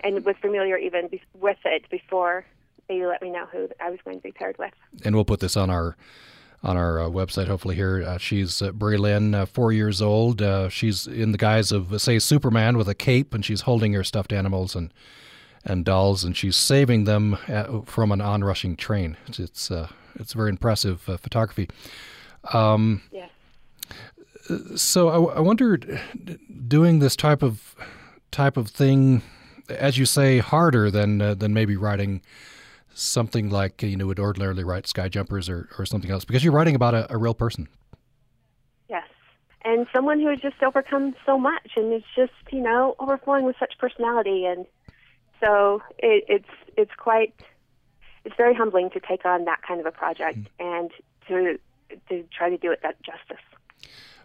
[0.00, 2.44] and was familiar even be- with it before
[2.88, 4.72] they let me know who I was going to be paired with.
[5.04, 5.96] And we'll put this on our
[6.62, 7.46] on our uh, website.
[7.46, 10.42] Hopefully, here uh, she's uh, Braylon, uh, four years old.
[10.42, 14.04] Uh, she's in the guise of say Superman with a cape, and she's holding her
[14.04, 14.92] stuffed animals and
[15.64, 19.16] and dolls, and she's saving them at, uh, from an onrushing train.
[19.26, 19.70] It's it's,
[20.14, 21.68] it's very impressive photography.
[22.52, 23.28] Um, yeah.
[24.76, 26.00] So I, I wondered,
[26.66, 27.76] doing this type of
[28.30, 29.22] type of thing,
[29.68, 32.22] as you say, harder than uh, than maybe writing
[33.00, 36.52] something like you know would ordinarily write Sky Jumpers or, or something else, because you're
[36.52, 37.68] writing about a, a real person.
[38.88, 39.08] Yes,
[39.62, 43.56] and someone who has just overcome so much and is just you know overflowing with
[43.58, 44.66] such personality, and
[45.42, 47.34] so it, it's it's quite
[48.24, 50.64] it's very humbling to take on that kind of a project mm-hmm.
[50.64, 50.90] and
[51.28, 51.58] to
[52.08, 53.44] to try to do it that justice.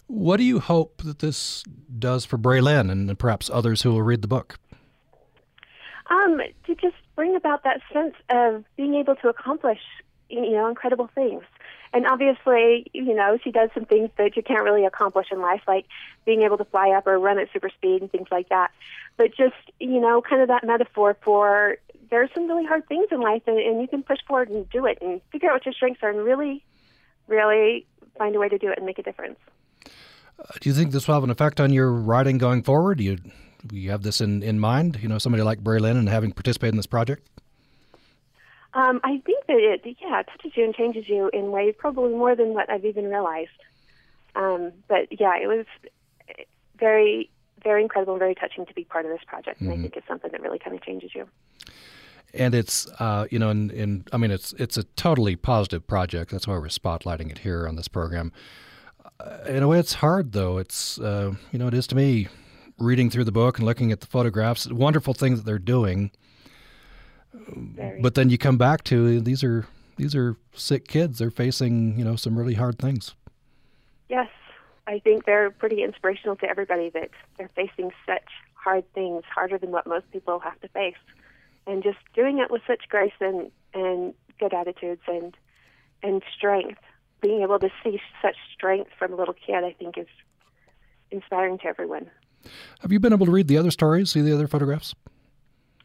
[0.08, 1.64] What do you hope that this
[1.98, 4.60] does for Braylin and perhaps others who will read the book?
[6.08, 9.80] Um, to just bring about that sense of being able to accomplish,
[10.30, 11.44] you know, incredible things.
[11.94, 15.62] And obviously, you know, she does some things that you can't really accomplish in life,
[15.68, 15.86] like
[16.26, 18.72] being able to fly up or run at super speed and things like that.
[19.18, 21.78] But just, you know, kind of that metaphor for
[22.10, 24.86] there's some really hard things in life and, and you can push forward and do
[24.86, 26.64] it and figure out what your strengths are and really,
[27.28, 27.86] really
[28.18, 29.40] find a way to do it and make a difference.
[30.38, 32.98] Uh, do you think this will have an effect on your writing going forward?
[32.98, 33.18] Do you,
[33.72, 35.00] you have this in, in mind?
[35.02, 37.28] You know, somebody like Braylin and having participated in this project?
[38.74, 42.12] Um, I think that it, yeah, it touches you and changes you in ways probably
[42.12, 43.50] more than what I've even realized.
[44.36, 45.66] Um, but yeah, it was
[46.78, 47.30] very,
[47.64, 49.80] very incredible and very touching to be part of this project, and mm-hmm.
[49.80, 51.26] I think it's something that really kind of changes you.
[52.34, 56.32] And it's, uh, you know, in, in, I mean, it's it's a totally positive project.
[56.32, 58.34] That's why we're spotlighting it here on this program.
[59.22, 60.58] Uh, in a way, it's hard though.
[60.58, 62.28] It's, uh, you know, it is to me,
[62.78, 64.68] reading through the book and looking at the photographs.
[64.72, 66.12] Wonderful things that they're doing
[67.48, 68.02] very.
[68.02, 69.66] But then you come back to these are
[69.98, 71.20] these are sick kids.
[71.20, 73.16] They're facing you know some really hard things.
[74.10, 74.30] Yes,
[74.88, 79.72] I think they're pretty inspirational to everybody that they're facing such hard things, harder than
[79.72, 80.96] what most people have to face,
[81.68, 85.36] and just doing it with such grace and and good attitudes and
[86.04, 86.80] and strength.
[87.22, 90.08] Being able to see such strength from a little kid, I think, is
[91.10, 92.12] inspiring to everyone.
[92.80, 94.94] Have you been able to read the other stories, see the other photographs?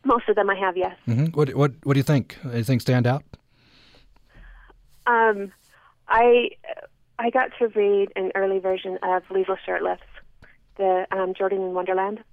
[0.04, 0.96] Most of them I have, yes.
[1.06, 1.26] Mm-hmm.
[1.26, 2.38] What what what do you think?
[2.44, 3.22] Anything stand out?
[5.06, 5.52] Um,
[6.08, 6.50] I
[7.18, 10.00] I got to read an early version of Liesl Shurtliff's,
[10.76, 12.24] the um, Jordan in Wonderland,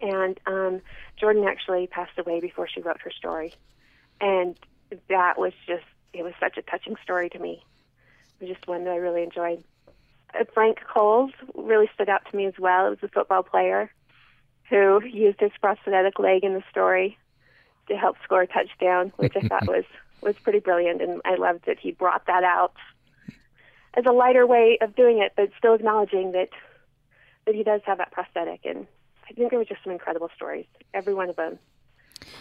[0.00, 0.80] and um,
[1.16, 3.54] Jordan actually passed away before she wrote her story,
[4.20, 4.58] and
[5.08, 7.62] that was just it was such a touching story to me.
[8.40, 9.62] It was just one that I really enjoyed.
[10.52, 12.86] Frank Cole's really stood out to me as well.
[12.86, 13.90] It was a football player
[14.68, 17.18] who used his prosthetic leg in the story
[17.88, 19.84] to help score a touchdown, which I thought was
[20.22, 22.74] was pretty brilliant, and I loved that he brought that out
[23.96, 26.48] as a lighter way of doing it, but still acknowledging that
[27.46, 28.60] that he does have that prosthetic.
[28.64, 28.86] And
[29.28, 30.66] I think there were just some incredible stories.
[30.94, 31.58] Every one of them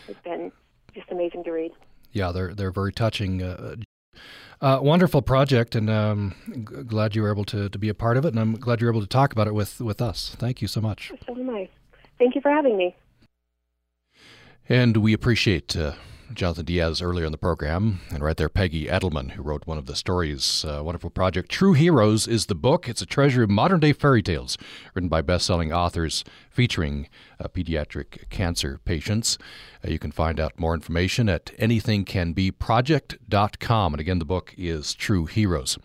[0.08, 0.52] has been
[0.96, 1.72] just amazing to read.
[2.12, 3.44] Yeah, they're they're very touching.
[3.44, 3.76] Uh,
[4.62, 8.18] uh, wonderful project, and um, g- glad you were able to, to be a part
[8.18, 10.36] of it, and I'm glad you were able to talk about it with, with us.
[10.40, 11.12] Thank you so much.
[11.28, 11.70] So am I.
[12.18, 12.96] Thank you for having me.
[14.70, 15.94] And we appreciate uh,
[16.34, 19.86] Jonathan Diaz earlier in the program, and right there, Peggy Eddleman, who wrote one of
[19.86, 20.64] the stories.
[20.64, 21.50] Uh, wonderful project.
[21.50, 22.88] True Heroes is the book.
[22.88, 24.58] It's a treasure of modern day fairy tales
[24.94, 27.10] written by best selling authors featuring
[27.40, 29.38] uh, pediatric cancer patients.
[29.86, 33.94] Uh, you can find out more information at anythingcanbeproject.com.
[33.94, 35.78] And again, the book is True Heroes.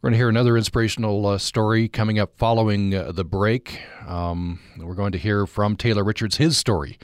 [0.00, 3.82] We're going to hear another inspirational uh, story coming up following uh, the break.
[4.06, 6.98] Um, we're going to hear from Taylor Richards his story.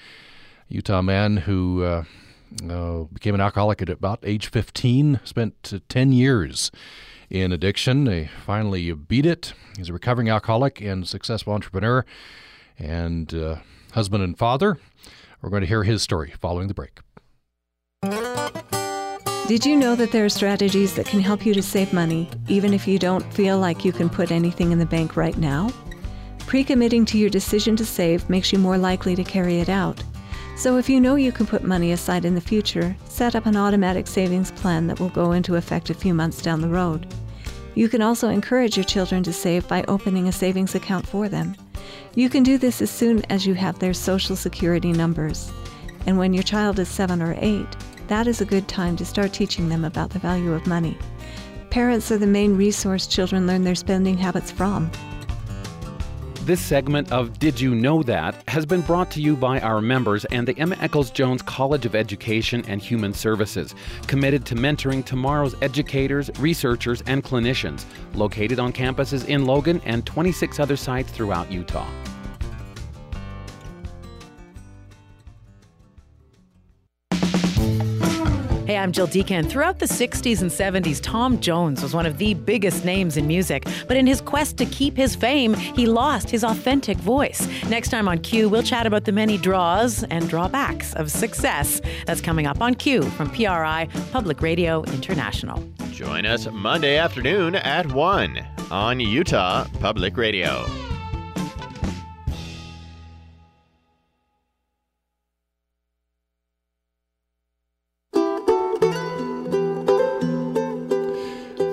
[0.68, 2.04] Utah man who uh,
[2.68, 6.70] uh became an alcoholic at about age 15, spent uh, 10 years
[7.30, 8.06] in addiction.
[8.06, 9.52] He finally beat it.
[9.76, 12.04] He's a recovering alcoholic and successful entrepreneur
[12.78, 13.56] and uh,
[13.92, 14.78] husband and father.
[15.42, 17.00] We're going to hear his story following the break.
[19.46, 22.74] Did you know that there are strategies that can help you to save money, even
[22.74, 25.70] if you don't feel like you can put anything in the bank right now?
[26.40, 30.02] Pre committing to your decision to save makes you more likely to carry it out.
[30.56, 33.58] So, if you know you can put money aside in the future, set up an
[33.58, 37.06] automatic savings plan that will go into effect a few months down the road.
[37.74, 41.54] You can also encourage your children to save by opening a savings account for them.
[42.14, 45.52] You can do this as soon as you have their social security numbers.
[46.06, 47.68] And when your child is seven or eight,
[48.08, 50.96] that is a good time to start teaching them about the value of money.
[51.68, 54.90] Parents are the main resource children learn their spending habits from.
[56.46, 60.24] This segment of Did You Know That has been brought to you by our members
[60.26, 63.74] and the Emma Eccles Jones College of Education and Human Services,
[64.06, 70.60] committed to mentoring tomorrow's educators, researchers, and clinicians, located on campuses in Logan and 26
[70.60, 71.88] other sites throughout Utah.
[78.66, 79.48] Hey, I'm Jill Deacon.
[79.48, 83.64] Throughout the 60s and 70s, Tom Jones was one of the biggest names in music.
[83.86, 87.46] But in his quest to keep his fame, he lost his authentic voice.
[87.68, 91.80] Next time on Q, we'll chat about the many draws and drawbacks of success.
[92.06, 95.62] That's coming up on Q from PRI, Public Radio International.
[95.92, 100.66] Join us Monday afternoon at 1 on Utah Public Radio.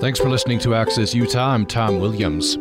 [0.04, 1.54] Thanks for listening to Access Utah.
[1.54, 2.56] I'm Tom Williams.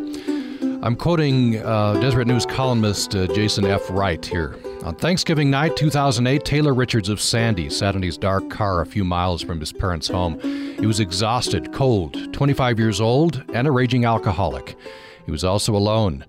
[0.81, 3.81] I'm quoting uh, Deseret News columnist uh, Jason F.
[3.89, 4.55] Wright here.
[4.85, 9.03] On Thanksgiving night 2008, Taylor Richards of Sandy sat in his dark car a few
[9.03, 10.39] miles from his parents' home.
[10.39, 14.77] He was exhausted, cold, 25 years old, and a raging alcoholic.
[15.25, 16.23] He was also alone.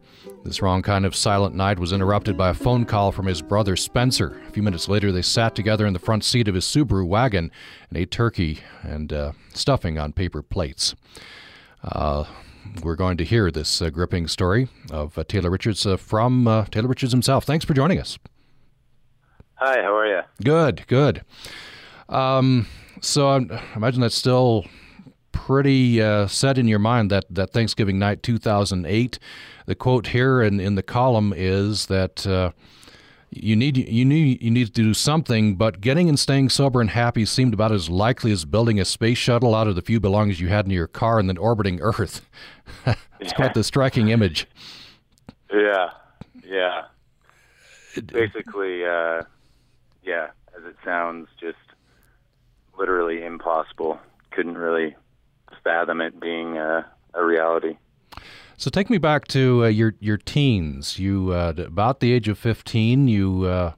[0.44, 3.76] This wrong kind of silent night was interrupted by a phone call from his brother
[3.76, 4.38] Spencer.
[4.46, 7.50] A few minutes later, they sat together in the front seat of his Subaru wagon
[7.88, 10.94] and ate turkey and uh, stuffing on paper plates.
[11.82, 12.24] Uh,
[12.82, 16.66] we're going to hear this uh, gripping story of uh, Taylor Richards uh, from uh,
[16.66, 17.44] Taylor Richards himself.
[17.44, 18.18] Thanks for joining us.
[19.54, 20.20] Hi, how are you?
[20.44, 21.24] Good, good.
[22.10, 22.66] Um,
[23.00, 23.36] so I
[23.76, 24.66] imagine that's still
[25.34, 29.18] pretty uh, set in your mind that, that Thanksgiving night 2008.
[29.66, 32.52] The quote here in, in the column is that uh,
[33.30, 36.90] you need you need you need to do something, but getting and staying sober and
[36.90, 40.40] happy seemed about as likely as building a space shuttle out of the few belongings
[40.40, 42.26] you had in your car and then orbiting Earth.
[43.20, 44.46] it's quite the striking image.
[45.52, 45.90] Yeah,
[46.46, 46.84] yeah.
[48.06, 49.22] Basically, uh,
[50.04, 51.58] yeah, as it sounds, just
[52.78, 53.98] literally impossible.
[54.30, 54.94] Couldn't really
[55.64, 57.76] fathom it being a, a reality.
[58.56, 60.98] So take me back to uh, your your teens.
[60.98, 63.72] You uh, about the age of fifteen, you uh,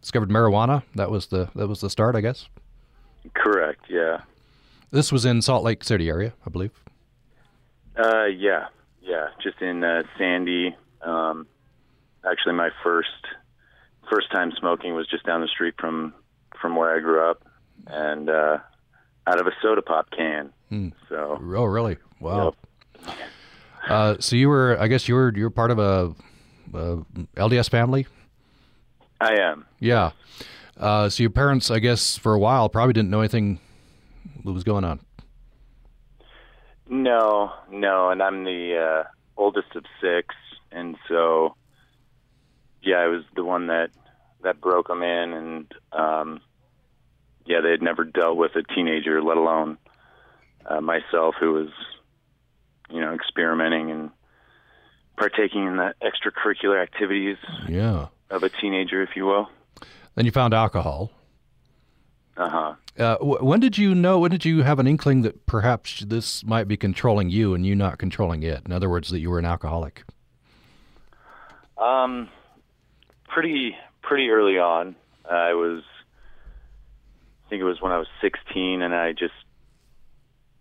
[0.00, 0.84] discovered marijuana.
[0.94, 2.48] That was the that was the start, I guess.
[3.34, 3.84] Correct.
[3.88, 4.20] Yeah.
[4.92, 6.72] This was in Salt Lake City area, I believe.
[7.96, 8.68] Uh, yeah,
[9.02, 10.76] yeah, just in uh, Sandy.
[11.02, 11.46] Um,
[12.24, 13.08] actually, my first
[14.08, 16.14] first time smoking was just down the street from
[16.60, 17.42] from where I grew up,
[17.86, 18.58] and uh,
[19.26, 20.52] out of a soda pop can.
[20.70, 20.92] Mm.
[21.08, 21.38] So.
[21.40, 21.98] Oh, really?
[22.20, 22.54] Wow.
[23.04, 23.16] Yep.
[23.88, 26.14] Uh, so you were, I guess you were, you're part of a,
[26.74, 26.96] a
[27.36, 28.06] LDS family.
[29.20, 29.66] I am.
[29.78, 30.12] Yeah.
[30.78, 33.60] Uh, so your parents, I guess, for a while, probably didn't know anything
[34.44, 35.00] that was going on.
[36.88, 40.34] No, no, and I'm the uh, oldest of six,
[40.72, 41.54] and so
[42.82, 43.90] yeah, I was the one that
[44.42, 46.40] that broke them in, and um,
[47.46, 49.78] yeah, they had never dealt with a teenager, let alone
[50.66, 51.68] uh, myself, who was
[52.90, 54.10] you know experimenting and
[55.16, 57.36] partaking in the extracurricular activities
[57.68, 58.06] yeah.
[58.30, 59.48] of a teenager, if you will.
[60.14, 61.10] Then you found alcohol.
[62.36, 62.74] Uh-huh.
[62.98, 64.18] Uh, when did you know?
[64.18, 67.76] When did you have an inkling that perhaps this might be controlling you and you
[67.76, 68.62] not controlling it?
[68.64, 70.04] In other words, that you were an alcoholic.
[71.76, 72.28] Um,
[73.28, 74.96] pretty pretty early on.
[75.30, 75.82] I was,
[77.50, 79.34] think it was when I was 16, and I just,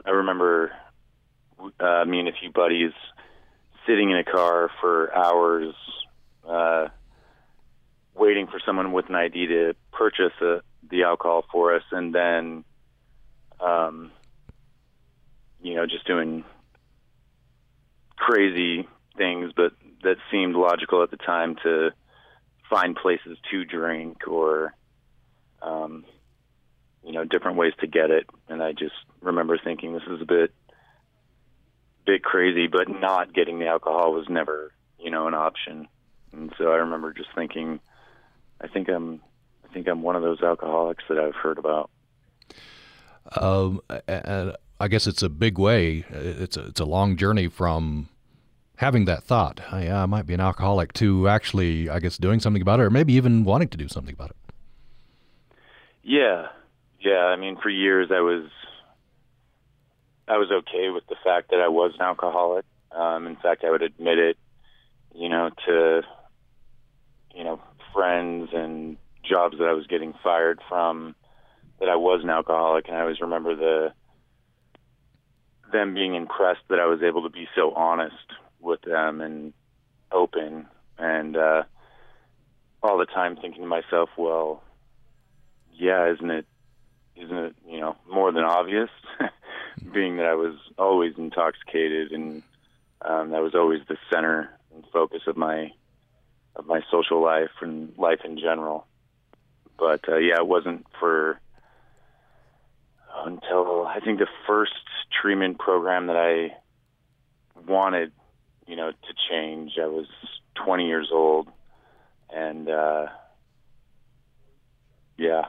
[0.04, 0.72] I remember
[1.80, 2.92] uh, me and a few buddies
[3.86, 5.76] sitting in a car for hours,
[6.48, 6.88] uh,
[8.16, 12.66] waiting for someone with an ID to purchase a, the alcohol for us, and then,
[13.60, 14.12] um,
[15.62, 16.44] you know, just doing
[18.16, 21.92] crazy things, but that seemed logical at the time to
[22.70, 24.74] find places to drink or,
[25.62, 26.04] um,
[27.04, 28.28] you know, different ways to get it.
[28.48, 30.54] And I just remember thinking this is a bit,
[32.06, 35.88] bit crazy, but not getting the alcohol was never, you know, an option.
[36.32, 37.80] And so I remember just thinking,
[38.62, 39.22] I think I'm,
[39.68, 41.90] I think I'm one of those alcoholics that I've heard about.
[43.36, 46.06] Um, and I guess it's a big way.
[46.10, 48.10] It's a, it's a long journey from
[48.78, 52.40] having that thought, oh, yeah, I might be an alcoholic, to actually, I guess, doing
[52.40, 54.36] something about it, or maybe even wanting to do something about it.
[56.02, 56.48] Yeah,
[57.00, 57.26] yeah.
[57.26, 58.50] I mean, for years I was,
[60.28, 62.66] I was okay with the fact that I was an alcoholic.
[62.92, 64.38] Um, in fact, I would admit it,
[65.14, 66.02] you know, to,
[67.36, 67.62] you know,
[67.94, 71.16] friends and jobs that I was getting fired from,
[71.80, 73.94] that I was an alcoholic, and I always remember the
[75.72, 78.16] them being impressed that I was able to be so honest
[78.60, 79.54] with them and
[80.12, 80.66] open
[80.98, 81.64] and uh
[82.82, 84.64] all the time thinking to myself well
[85.72, 86.46] yeah isn't it
[87.20, 88.90] isn't it you know more than obvious
[89.94, 92.44] being that I was always intoxicated and
[93.02, 95.72] um that was always the center and focus of my
[96.56, 98.86] of my social life and life in general
[99.78, 101.40] but uh, yeah it wasn't for
[103.26, 104.74] until I think the first
[105.22, 106.56] treatment program that I
[107.68, 108.12] wanted
[108.70, 109.74] you know, to change.
[109.82, 110.06] I was
[110.64, 111.48] 20 years old,
[112.30, 113.08] and uh,
[115.18, 115.46] yeah.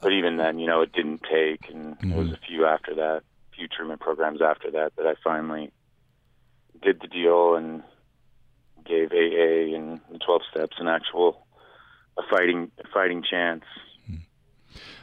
[0.00, 2.12] But even then, you know, it didn't take, and mm-hmm.
[2.12, 3.22] it was a few after that,
[3.52, 5.72] a few treatment programs after that, that I finally
[6.82, 7.82] did the deal and
[8.84, 11.46] gave AA and the 12 steps an actual
[12.16, 13.64] a fighting a fighting chance.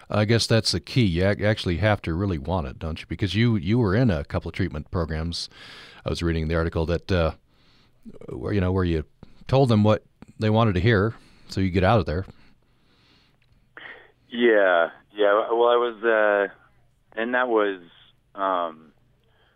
[0.10, 1.06] I guess that's the key.
[1.06, 3.08] You actually have to really want it, don't you?
[3.08, 5.50] Because you you were in a couple of treatment programs.
[6.06, 7.32] I was reading the article that uh,
[8.30, 9.04] where you know where you
[9.48, 10.04] told them what
[10.40, 11.16] they wanted to hear,
[11.50, 12.26] so you get out of there.
[14.36, 15.48] Yeah, yeah.
[15.50, 16.54] Well, I was, uh,
[17.20, 17.80] and that was
[18.36, 18.92] um,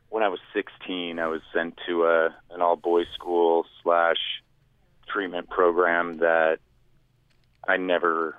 [0.08, 1.20] when I was 16.
[1.20, 4.18] I was sent to a an all boys school slash
[5.12, 6.60] treatment program that
[7.68, 8.38] I never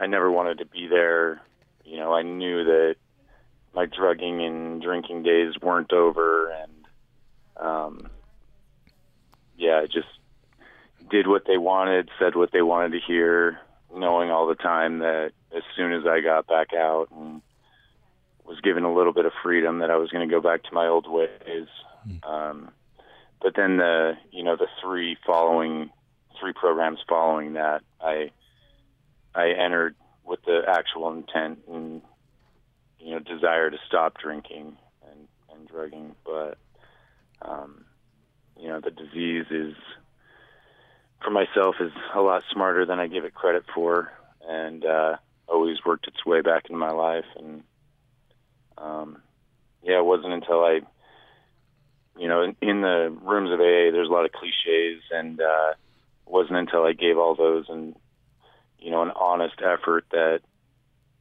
[0.00, 1.42] I never wanted to be there.
[1.84, 2.96] You know, I knew that
[3.74, 6.72] my drugging and drinking days weren't over, and
[7.58, 8.08] um,
[9.58, 10.08] yeah, I just
[11.10, 13.58] did what they wanted, said what they wanted to hear,
[13.94, 17.42] knowing all the time that as soon as I got back out and
[18.44, 20.74] was given a little bit of freedom, that I was going to go back to
[20.74, 21.68] my old ways.
[22.22, 22.70] Um,
[23.40, 25.90] but then the you know the three following
[26.40, 28.30] three programs following that, I
[29.34, 32.02] I entered with the actual intent and
[32.98, 34.76] you know desire to stop drinking
[35.10, 36.58] and and drugging, but
[37.42, 37.84] um,
[38.58, 39.74] you know the disease is
[41.22, 44.12] for myself is a lot smarter than I give it credit for,
[44.46, 45.16] and uh,
[45.46, 47.26] always worked its way back into my life.
[47.36, 47.62] And
[48.76, 49.22] um,
[49.82, 50.80] yeah, it wasn't until I,
[52.18, 55.70] you know, in, in the rooms of AA, there's a lot of cliches, and uh,
[55.70, 57.94] it wasn't until I gave all those and
[58.78, 60.40] you know, an honest effort that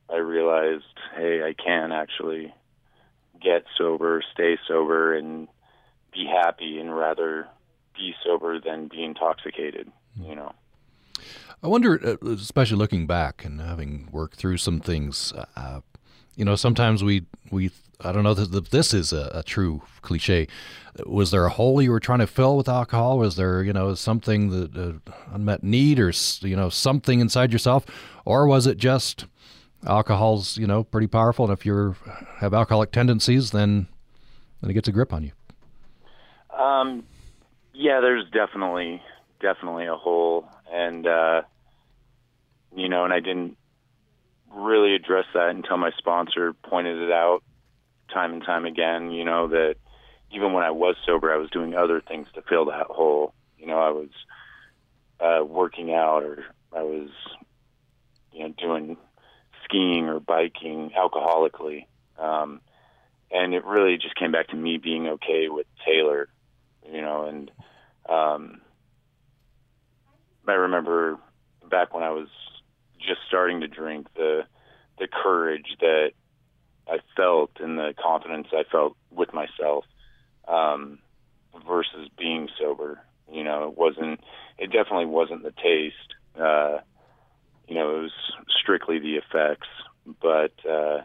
[0.09, 0.83] I realized,
[1.15, 2.53] hey, I can actually
[3.41, 5.47] get sober, stay sober, and
[6.13, 7.47] be happy, and rather
[7.97, 9.91] be sober than be intoxicated.
[10.21, 10.53] You know.
[11.63, 15.81] I wonder, uh, especially looking back and having worked through some things, uh,
[16.35, 17.71] you know, sometimes we we
[18.01, 20.47] I don't know that this is a, a, true cliche.
[21.07, 23.17] Was there a hole you were trying to fill with alcohol?
[23.17, 27.85] Was there, you know, something that uh, unmet need or you know something inside yourself,
[28.23, 29.25] or was it just
[29.85, 31.95] alcohol's you know pretty powerful, and if you
[32.37, 33.87] have alcoholic tendencies, then
[34.61, 35.31] then it gets a grip on you.
[36.55, 37.03] Um,
[37.77, 39.01] yeah, there's definitely
[39.39, 41.43] definitely a hole, and uh,
[42.75, 43.55] you know, and I didn't
[44.51, 47.43] really address that until my sponsor pointed it out
[48.11, 49.75] time and time again, you know, that
[50.31, 53.33] even when I was sober, I was doing other things to fill that hole.
[53.59, 54.09] You know, I was
[55.19, 57.09] uh, working out or I was,
[58.31, 58.97] you know, doing
[59.63, 61.85] skiing or biking alcoholically.
[62.17, 62.61] Um,
[63.29, 66.29] and it really just came back to me being okay with Taylor,
[66.91, 67.51] you know, and
[68.09, 68.61] um,
[70.47, 71.17] I remember
[71.69, 72.29] back when I was
[72.99, 74.43] just starting to drink, the
[74.99, 76.11] the courage that
[76.87, 79.85] I felt and the confidence I felt with myself
[80.47, 80.99] um,
[81.67, 82.99] versus being sober.
[83.31, 84.21] You know, it wasn't.
[84.57, 86.15] It definitely wasn't the taste.
[86.39, 86.79] Uh,
[87.67, 88.11] you know, it was
[88.61, 89.67] strictly the effects.
[90.21, 91.01] But uh,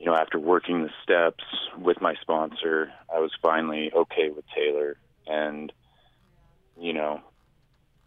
[0.00, 1.44] you know, after working the steps
[1.78, 4.96] with my sponsor, I was finally okay with Taylor,
[5.26, 5.70] and
[6.80, 7.20] you know,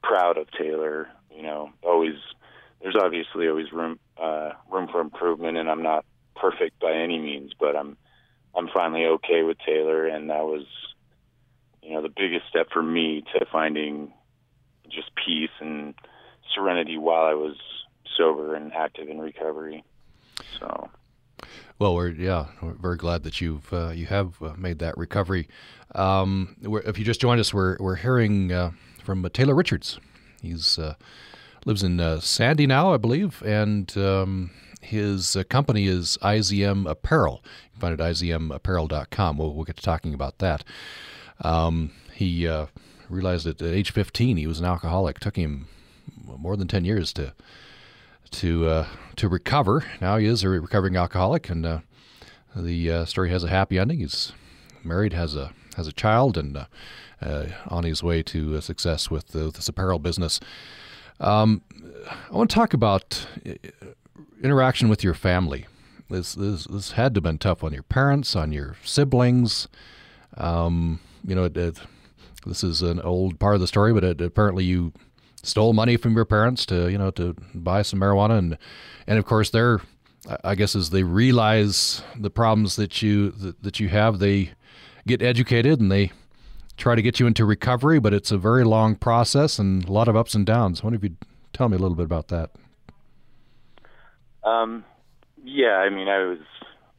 [0.01, 1.07] proud of Taylor.
[1.29, 2.15] You know, always
[2.81, 6.03] there's obviously always room uh, room for improvement, and I'm not
[6.35, 7.95] perfect by any means, but I'm
[8.55, 10.65] I'm finally okay with Taylor, and that was
[11.83, 14.11] you know the biggest step for me to finding
[14.89, 15.93] just peace and
[16.55, 17.55] serenity while I was
[18.17, 19.83] sober and active in recovery.
[20.59, 20.89] So.
[21.79, 25.47] Well, we're yeah, we're very glad that you've uh, you have uh, made that recovery.
[25.95, 28.71] Um, if you just joined us, we're we're hearing uh,
[29.03, 29.99] from Taylor Richards.
[30.41, 30.95] He's uh,
[31.65, 37.41] lives in uh, Sandy now, I believe, and um, his uh, company is IZM Apparel.
[37.43, 39.37] You can find it at izmapparel.com.
[39.37, 40.63] We'll, we'll get to talking about that.
[41.41, 42.67] Um, he uh,
[43.09, 45.17] realized that at age 15 he was an alcoholic.
[45.17, 45.67] It took him
[46.25, 47.33] more than 10 years to
[48.31, 49.85] to uh, to recover.
[50.01, 51.79] Now he is a recovering alcoholic, and uh,
[52.55, 53.99] the uh, story has a happy ending.
[53.99, 54.33] He's
[54.83, 56.65] married, has a has a child, and
[57.21, 60.39] uh, on his way to success with this apparel business.
[61.19, 61.61] Um,
[62.09, 63.53] I want to talk about uh,
[64.41, 65.65] interaction with your family.
[66.09, 69.67] This, this, this had to have been tough on your parents, on your siblings.
[70.37, 71.79] Um, you know, it, it,
[72.45, 74.91] this is an old part of the story, but it, apparently you
[75.43, 78.57] stole money from your parents to you know to buy some marijuana, and
[79.05, 79.81] and of course they're
[80.43, 84.51] I guess as they realize the problems that you that, that you have, they
[85.05, 86.11] get educated and they
[86.77, 90.07] try to get you into recovery, but it's a very long process and a lot
[90.07, 90.81] of ups and downs.
[90.81, 91.17] I wonder if you'd
[91.51, 92.51] tell me a little bit about that.
[94.43, 94.83] Um,
[95.43, 96.39] yeah, I mean, I was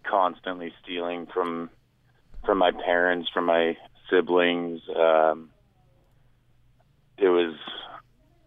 [0.04, 1.70] constantly stealing from
[2.44, 3.76] from my parents, from my
[4.10, 4.82] siblings.
[4.94, 5.50] Um,
[7.16, 7.54] it was,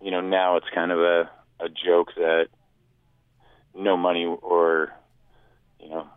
[0.02, 1.30] you know, now it's kind of a
[1.60, 2.48] a joke that
[3.76, 4.92] no money or
[5.80, 6.08] you know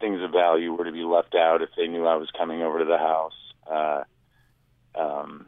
[0.00, 2.80] things of value were to be left out if they knew I was coming over
[2.80, 3.32] to the house.
[3.66, 4.02] Uh,
[4.94, 5.46] um,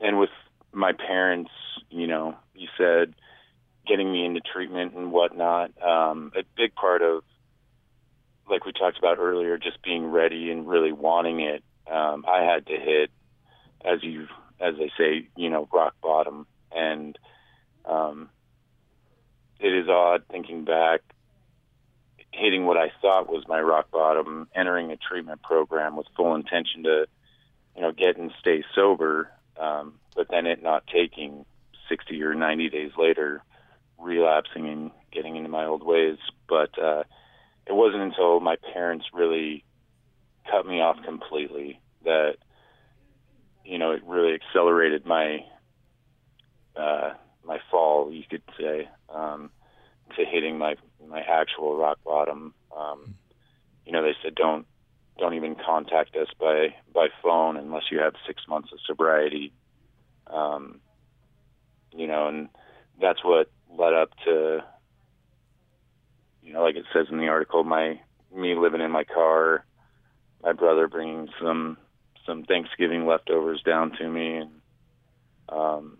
[0.00, 0.30] and with
[0.72, 1.50] my parents,
[1.90, 3.14] you know, you said
[3.86, 5.70] getting me into treatment and whatnot.
[5.82, 7.22] Um, a big part of,
[8.48, 11.64] like we talked about earlier, just being ready and really wanting it.
[11.90, 13.10] Um, I had to hit,
[13.84, 14.28] as you,
[14.60, 17.18] as they say, you know, rock bottom, and
[17.84, 18.28] um,
[19.60, 21.00] it is odd thinking back,
[22.32, 26.84] hitting what I thought was my rock bottom, entering a treatment program with full intention
[26.84, 27.06] to,
[27.74, 31.44] you know, get and stay sober, um, but then it not taking
[31.88, 33.42] 60 or 90 days later,
[33.98, 36.18] relapsing and getting into my old ways.
[36.48, 37.04] But uh,
[37.66, 39.64] it wasn't until my parents really
[40.50, 42.36] cut me off completely that,
[43.68, 45.40] you know, it really accelerated my
[46.74, 47.10] uh,
[47.44, 49.50] my fall, you could say, um,
[50.16, 52.54] to hitting my my actual rock bottom.
[52.76, 53.14] Um,
[53.84, 54.66] you know, they said don't
[55.18, 59.52] don't even contact us by by phone unless you have six months of sobriety.
[60.28, 60.80] Um,
[61.94, 62.48] you know, and
[62.98, 64.64] that's what led up to,
[66.42, 68.00] you know, like it says in the article, my
[68.34, 69.66] me living in my car,
[70.42, 71.76] my brother bringing some
[72.28, 74.50] some Thanksgiving leftovers down to me, and
[75.48, 75.98] um,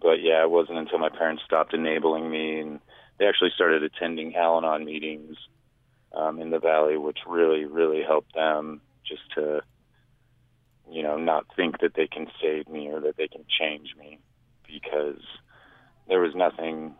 [0.00, 2.80] but yeah, it wasn't until my parents stopped enabling me and
[3.18, 5.36] they actually started attending Al-Anon meetings
[6.14, 9.62] um, in the valley, which really, really helped them just to,
[10.90, 14.18] you know, not think that they can save me or that they can change me
[14.66, 15.20] because
[16.08, 16.94] there was nothing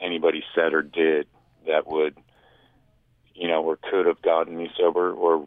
[0.00, 1.26] anybody said or did
[1.66, 2.16] that would,
[3.34, 5.46] you know, or could have gotten me sober or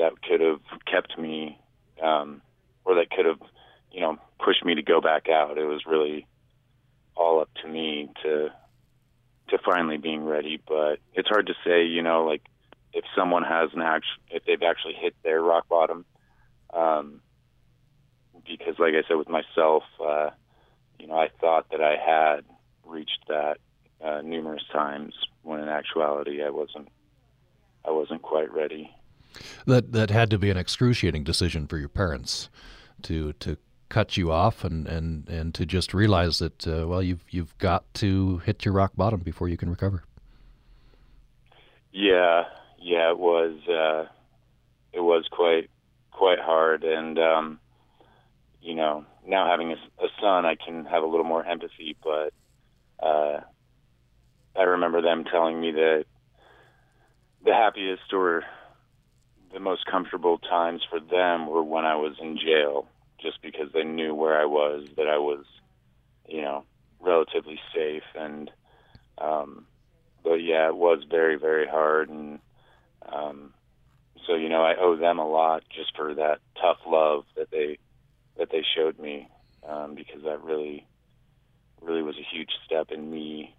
[0.00, 1.58] that could have kept me,
[2.02, 2.40] um,
[2.84, 3.40] or that could have,
[3.92, 5.58] you know, pushed me to go back out.
[5.58, 6.26] It was really
[7.14, 8.48] all up to me to
[9.50, 10.60] to finally being ready.
[10.66, 12.42] But it's hard to say, you know, like
[12.92, 16.04] if someone has an act, if they've actually hit their rock bottom.
[16.72, 17.20] Um,
[18.46, 20.30] because, like I said, with myself, uh,
[20.98, 22.44] you know, I thought that I had
[22.84, 23.58] reached that
[24.02, 26.88] uh, numerous times, when in actuality, I wasn't.
[27.82, 28.90] I wasn't quite ready.
[29.66, 32.48] That that had to be an excruciating decision for your parents
[33.02, 33.56] to to
[33.88, 37.92] cut you off and, and, and to just realize that uh, well you've you've got
[37.94, 40.04] to hit your rock bottom before you can recover.
[41.92, 42.44] Yeah,
[42.80, 44.08] yeah, it was uh,
[44.92, 45.68] it was quite
[46.12, 47.60] quite hard, and um,
[48.62, 51.96] you know now having a, a son, I can have a little more empathy.
[52.02, 52.32] But
[53.04, 53.40] uh,
[54.56, 56.04] I remember them telling me that
[57.44, 58.44] the happiest or
[59.52, 62.86] the most comfortable times for them were when I was in jail
[63.20, 65.44] just because they knew where I was, that I was,
[66.28, 66.64] you know,
[67.00, 68.04] relatively safe.
[68.14, 68.50] And,
[69.18, 69.66] um,
[70.22, 72.08] but yeah, it was very, very hard.
[72.08, 72.38] And,
[73.10, 73.52] um,
[74.26, 77.78] so, you know, I owe them a lot just for that tough love that they,
[78.38, 79.28] that they showed me,
[79.68, 80.86] um, because that really,
[81.82, 83.54] really was a huge step in me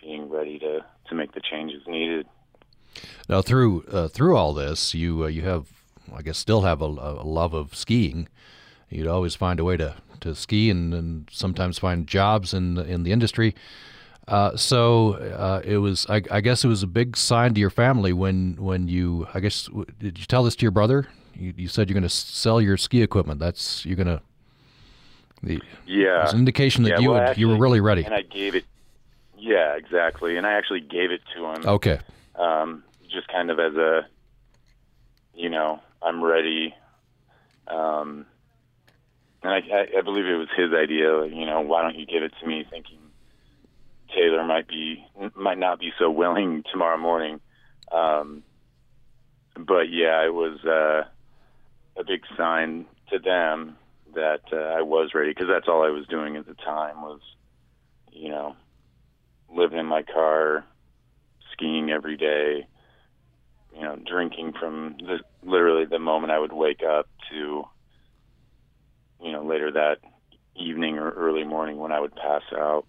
[0.00, 2.26] being ready to, to make the changes needed.
[3.28, 5.66] Now, through uh, through all this, you uh, you have
[6.14, 8.28] I guess still have a, a, love of skiing.
[8.88, 12.84] You'd always find a way to, to ski and, and sometimes find jobs in the,
[12.84, 13.54] in the industry.
[14.28, 16.06] Uh, so uh, it was.
[16.08, 19.28] I, I, guess it was a big sign to your family when when you.
[19.32, 19.68] I guess
[20.00, 21.06] did you tell this to your brother?
[21.34, 23.38] You, you said you're going to sell your ski equipment.
[23.38, 24.20] That's you're going to.
[25.44, 28.04] The, yeah, it's an indication that yeah, you well, would, actually, you were really ready.
[28.04, 28.64] And I gave it.
[29.38, 30.36] Yeah, exactly.
[30.36, 31.62] And I actually gave it to him.
[31.64, 32.00] Okay.
[32.38, 34.06] Um, just kind of as a,
[35.34, 36.74] you know, I'm ready.
[37.66, 38.26] Um,
[39.42, 41.24] and I, I, believe it was his idea.
[41.26, 42.64] You know, why don't you give it to me?
[42.68, 42.98] Thinking
[44.14, 47.40] Taylor might be might not be so willing tomorrow morning.
[47.92, 48.42] Um,
[49.56, 51.08] but yeah, it was uh,
[51.98, 53.76] a big sign to them
[54.14, 57.20] that uh, I was ready because that's all I was doing at the time was,
[58.12, 58.56] you know,
[59.54, 60.64] living in my car,
[61.56, 62.66] skiing every day,
[63.74, 67.64] you know, drinking from the, literally the moment I would wake up to,
[69.22, 69.98] you know, later that
[70.54, 72.86] evening or early morning when I would pass out.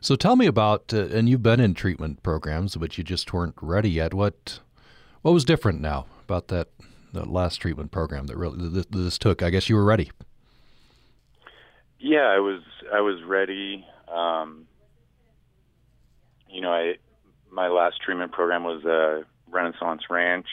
[0.00, 3.56] So tell me about, uh, and you've been in treatment programs, but you just weren't
[3.60, 4.14] ready yet.
[4.14, 4.60] What,
[5.22, 6.68] what was different now about that,
[7.12, 9.42] that last treatment program that really this, this took?
[9.42, 10.10] I guess you were ready.
[11.98, 12.60] Yeah, I was.
[12.92, 13.84] I was ready.
[14.14, 14.66] Um,
[16.48, 16.96] you know, I
[17.56, 20.46] my last treatment program was a Renaissance Ranch,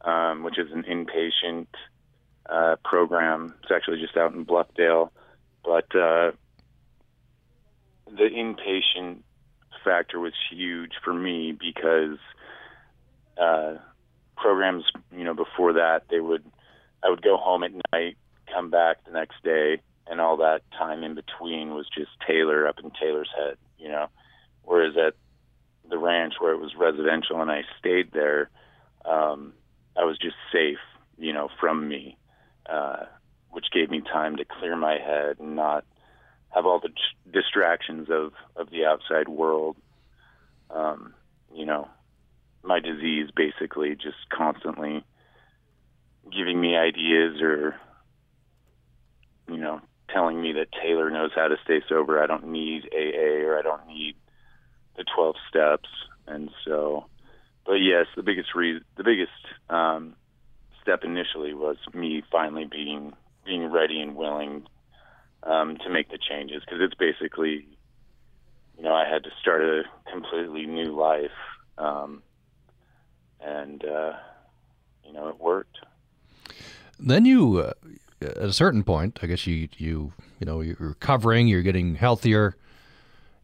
[0.00, 1.66] um, which is an inpatient
[2.48, 3.54] uh, program.
[3.62, 5.10] It's actually just out in Bluffdale,
[5.62, 6.32] but uh,
[8.06, 9.18] the inpatient
[9.84, 12.18] factor was huge for me because
[13.38, 13.74] uh,
[14.38, 14.84] programs,
[15.14, 16.44] you know, before that they would
[17.02, 18.16] I would go home at night,
[18.52, 22.78] come back the next day, and all that time in between was just Taylor up
[22.82, 24.06] in Taylor's head, you know.
[24.64, 25.14] Whereas at
[25.90, 28.50] the ranch where it was residential and I stayed there,
[29.04, 29.52] um,
[29.96, 30.78] I was just safe,
[31.18, 32.16] you know, from me,
[32.68, 33.04] uh,
[33.50, 35.84] which gave me time to clear my head and not
[36.50, 36.90] have all the
[37.32, 39.76] distractions of of the outside world.
[40.70, 41.14] Um,
[41.52, 41.88] you know,
[42.62, 45.04] my disease basically just constantly
[46.30, 47.76] giving me ideas or
[49.48, 49.80] you know
[50.12, 52.22] telling me that Taylor knows how to stay sober.
[52.22, 54.16] I don't need AA or I don't need
[55.00, 55.88] the 12 steps.
[56.26, 57.06] And so,
[57.64, 59.32] but yes, the biggest reason, the biggest
[59.70, 60.14] um,
[60.82, 63.14] step initially was me finally being
[63.46, 64.66] being ready and willing
[65.44, 67.66] um, to make the changes because it's basically,
[68.76, 69.82] you know, I had to start a
[70.12, 71.30] completely new life,
[71.78, 72.22] um,
[73.40, 74.12] and uh,
[75.04, 75.78] you know, it worked.
[76.98, 77.72] Then you, uh,
[78.20, 82.56] at a certain point, I guess you you you know you're recovering, you're getting healthier.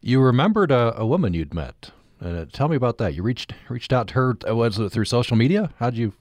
[0.01, 1.91] You remembered a, a woman you'd met.
[2.21, 3.13] Uh, tell me about that.
[3.13, 4.35] You reached reached out to her.
[4.47, 5.71] Was it through social media?
[5.77, 6.13] How'd you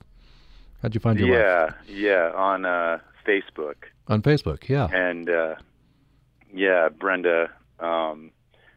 [0.83, 1.75] how'd you find your yeah, wife?
[1.89, 3.77] Yeah, on uh, Facebook.
[4.09, 4.89] On Facebook, yeah.
[4.93, 5.55] And uh,
[6.53, 7.51] yeah, Brenda.
[7.81, 8.31] Um,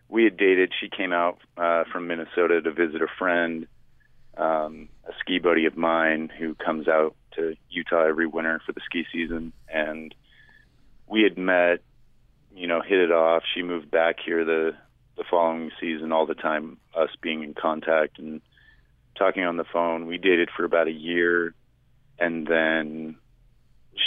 [0.07, 0.73] we had dated.
[0.79, 3.67] She came out uh, from Minnesota to visit a friend,
[4.37, 8.81] um, a ski buddy of mine who comes out to Utah every winter for the
[8.85, 10.13] ski season, and
[11.07, 11.79] we had met.
[12.55, 13.43] You know, hit it off.
[13.53, 14.73] She moved back here the
[15.19, 16.11] the following season.
[16.11, 18.41] All the time, us being in contact and
[19.17, 20.07] talking on the phone.
[20.07, 21.53] We dated for about a year,
[22.17, 23.17] and then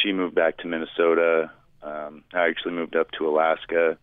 [0.02, 1.52] she moved back to Minnesota.
[1.82, 3.98] Um, I actually moved up to Alaska,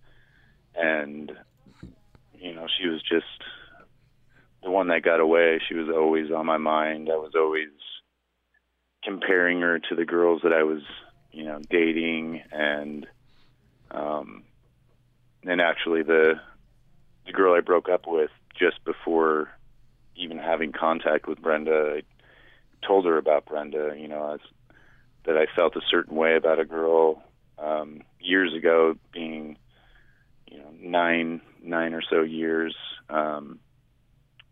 [0.75, 1.31] and
[2.39, 3.25] you know, she was just
[4.63, 5.59] the one that got away.
[5.67, 7.09] She was always on my mind.
[7.11, 7.69] I was always
[9.03, 10.81] comparing her to the girls that I was,
[11.31, 13.07] you know, dating, and
[13.89, 14.43] um,
[15.43, 16.35] and actually the
[17.29, 19.49] the girl I broke up with just before
[20.15, 23.95] even having contact with Brenda, I told her about Brenda.
[23.97, 24.39] You know, as,
[25.25, 27.21] that I felt a certain way about a girl
[27.59, 29.57] um, years ago, being
[30.49, 32.75] you know nine nine or so years,
[33.09, 33.59] um,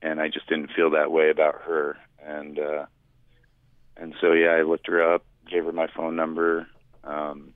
[0.03, 1.97] and I just didn't feel that way about her.
[2.23, 2.86] And uh,
[3.95, 6.67] and so yeah, I looked her up, gave her my phone number.
[7.03, 7.53] Um,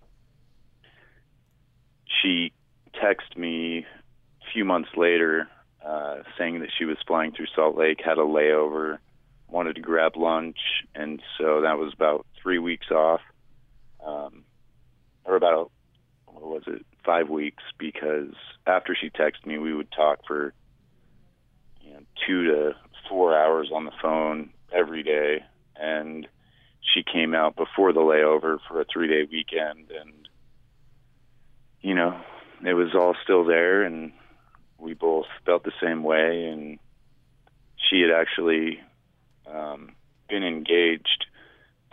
[2.21, 2.53] she
[2.95, 3.85] texted me
[4.53, 5.47] few months later
[5.85, 8.99] uh, saying that she was flying through Salt Lake, had a layover,
[9.47, 10.57] wanted to grab lunch,
[10.93, 13.21] and so that was about three weeks off,
[14.05, 14.43] um,
[15.25, 15.71] or about
[16.25, 17.63] what was it, five weeks?
[17.77, 18.33] Because
[18.67, 20.53] after she texted me, we would talk for
[21.81, 22.75] you know two to
[23.09, 25.43] four hours on the phone every day,
[25.75, 26.27] and
[26.93, 30.29] she came out before the layover for a three day weekend, and
[31.81, 32.19] you know
[32.63, 34.11] it was all still there, and
[34.81, 36.79] we both felt the same way, and
[37.89, 38.79] she had actually
[39.45, 39.91] um,
[40.27, 41.25] been engaged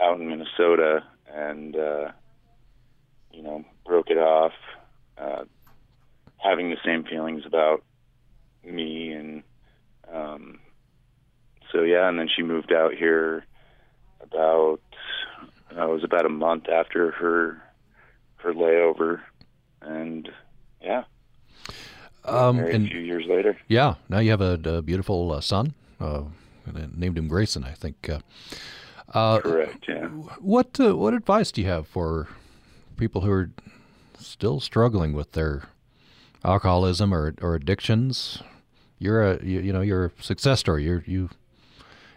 [0.01, 2.09] out in Minnesota and uh,
[3.33, 4.53] you know broke it off,
[5.19, 5.45] uh,
[6.39, 7.85] having the same feelings about
[8.65, 9.43] me and
[10.13, 10.59] um,
[11.73, 13.45] so yeah, and then she moved out here
[14.23, 14.81] about
[15.77, 17.63] uh, it was about a month after her
[18.37, 19.21] her layover,
[19.83, 20.29] and
[20.81, 21.05] yeah.
[22.25, 23.57] Um, and a few years later.
[23.69, 25.75] yeah, now you have a, a beautiful uh, son.
[26.01, 26.25] Uh,
[26.95, 28.09] named him Grayson, I think.
[28.09, 28.19] Uh,
[29.15, 29.85] uh, Correct.
[29.89, 30.09] Yeah.
[30.41, 32.29] What uh, what advice do you have for
[32.97, 33.51] people who are
[34.19, 35.65] still struggling with their
[36.45, 38.43] alcoholism or or addictions?
[38.99, 40.85] You're a you, you know you're a success story.
[40.85, 41.31] You're you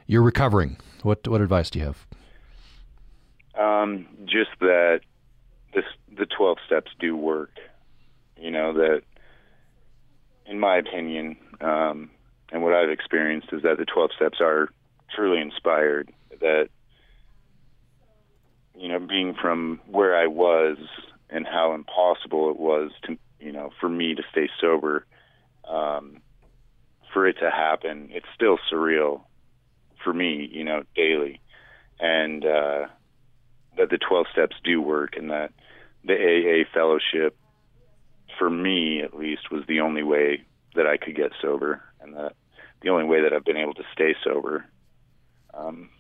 [0.06, 0.78] you're recovering.
[1.04, 2.06] What what advice do you have?
[3.58, 5.02] Um, just that
[5.74, 5.86] this
[6.18, 7.52] the twelve steps do work.
[8.38, 9.04] You know that,
[10.46, 12.10] in my opinion, um,
[12.52, 14.70] and what I've experienced is that the twelve steps are
[15.16, 16.12] truly inspired.
[16.40, 16.70] That
[18.76, 20.78] you know, being from where I was
[21.30, 25.06] and how impossible it was to you know for me to stay sober,
[25.68, 26.18] um,
[27.14, 29.22] for it to happen, it's still surreal
[30.04, 30.50] for me.
[30.52, 31.40] You know, daily,
[32.00, 32.88] and uh,
[33.78, 35.52] that the twelve steps do work, and that
[36.04, 37.38] the AA fellowship,
[38.42, 40.42] for me at least, was the only way
[40.74, 42.34] that I could get sober, and that
[42.82, 44.66] the only way that I've been able to stay sober.
[45.54, 45.92] Um,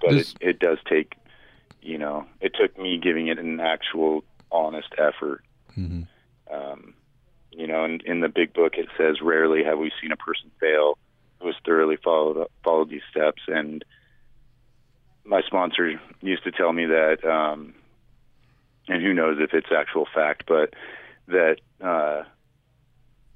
[0.00, 1.14] but This- it, it does take,
[1.80, 5.44] you know, it took me giving it an actual honest effort.
[5.78, 6.08] Mhm.
[6.50, 6.94] Um,
[7.52, 10.50] you know, in, in the big book it says, "Rarely have we seen a person
[10.58, 10.98] fail
[11.38, 13.84] who has thoroughly followed followed these steps." And
[15.24, 17.72] my sponsor used to tell me that, um,
[18.88, 20.74] and who knows if it's actual fact, but
[21.28, 22.22] that uh,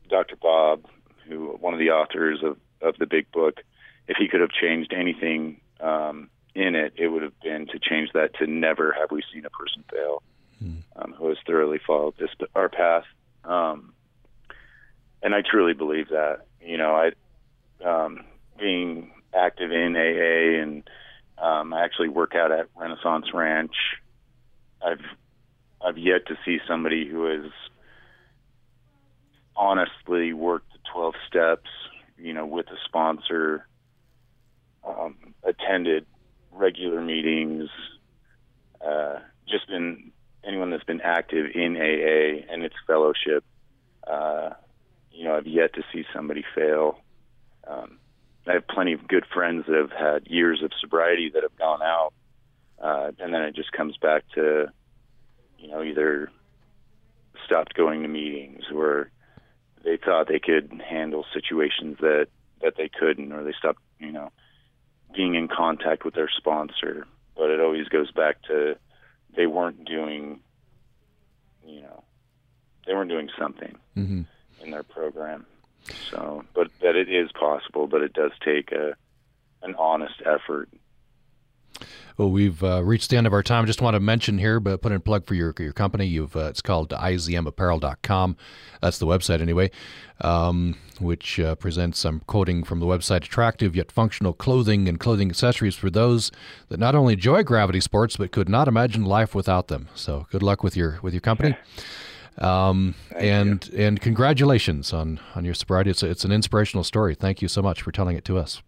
[0.08, 0.36] Dr.
[0.36, 0.84] Bob,
[1.26, 3.60] who one of the authors of of the big book,
[4.06, 8.10] if he could have changed anything um, in it, it would have been to change
[8.14, 10.22] that to never have we seen a person fail
[10.96, 13.04] um, who has thoroughly followed this our path.
[13.44, 13.92] Um,
[15.22, 16.46] and I truly believe that.
[16.60, 17.10] You know, I
[17.84, 18.24] um,
[18.58, 20.88] being active in AA and
[21.38, 23.74] um, I actually work out at Renaissance Ranch.
[24.84, 25.04] I've
[25.80, 27.52] I've yet to see somebody who has
[29.58, 31.68] honestly worked the 12 steps,
[32.16, 33.66] you know, with a sponsor,
[34.86, 36.06] um, attended
[36.52, 37.68] regular meetings,
[38.80, 39.16] uh,
[39.48, 40.12] just been
[40.44, 43.44] anyone that's been active in AA and its fellowship.
[44.06, 44.50] Uh,
[45.10, 47.00] you know, I've yet to see somebody fail.
[47.66, 47.98] Um,
[48.46, 51.82] I have plenty of good friends that have had years of sobriety that have gone
[51.82, 52.14] out,
[52.82, 54.72] uh, and then it just comes back to,
[55.58, 56.30] you know, either
[57.44, 59.10] stopped going to meetings or
[59.84, 62.28] they thought they could handle situations that
[62.62, 64.30] that they couldn't, or they stopped, you know,
[65.14, 67.06] being in contact with their sponsor.
[67.36, 68.76] But it always goes back to
[69.36, 70.40] they weren't doing,
[71.66, 72.02] you know,
[72.86, 74.22] they weren't doing something Mm-hmm.
[74.64, 75.46] in their program.
[76.10, 78.94] So, but that it is possible, but it does take a
[79.62, 80.68] an honest effort.
[82.16, 83.64] Well, we've uh, reached the end of our time.
[83.66, 86.04] Just want to mention here, but put in a plug for your your company.
[86.06, 88.36] You've uh, it's called izmapparel.com.
[88.82, 89.70] That's the website anyway,
[90.20, 95.30] um, which uh, presents some quoting from the website: attractive yet functional clothing and clothing
[95.30, 96.32] accessories for those
[96.70, 99.88] that not only enjoy gravity sports but could not imagine life without them.
[99.94, 101.56] So, good luck with your with your company.
[102.38, 105.90] Um, and and congratulations on on your sobriety.
[105.90, 107.16] It's a, it's an inspirational story.
[107.16, 108.62] Thank you so much for telling it to us.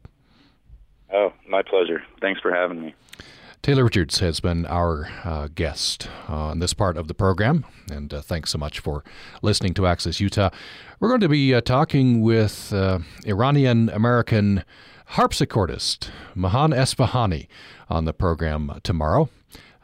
[1.12, 2.02] Oh, my pleasure.
[2.20, 2.94] Thanks for having me.
[3.62, 8.22] Taylor Richards has been our uh, guest on this part of the program, and uh,
[8.22, 9.04] thanks so much for
[9.42, 10.48] listening to Access Utah.
[10.98, 14.64] We're going to be uh, talking with uh, Iranian American
[15.10, 17.48] harpsichordist Mahan Esfahani
[17.90, 19.28] on the program tomorrow.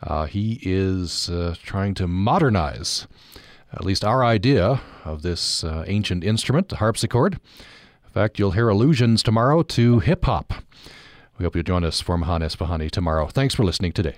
[0.02, 1.30] Uh, he is
[1.62, 3.06] trying to modernize
[3.74, 7.34] at least our idea of this ancient instrument, the harpsichord.
[7.34, 10.54] In fact, you'll hear allusions tomorrow to hip hop.
[11.38, 13.26] We hope you'll join us for Mahan Esfahani tomorrow.
[13.26, 14.16] Thanks for listening today.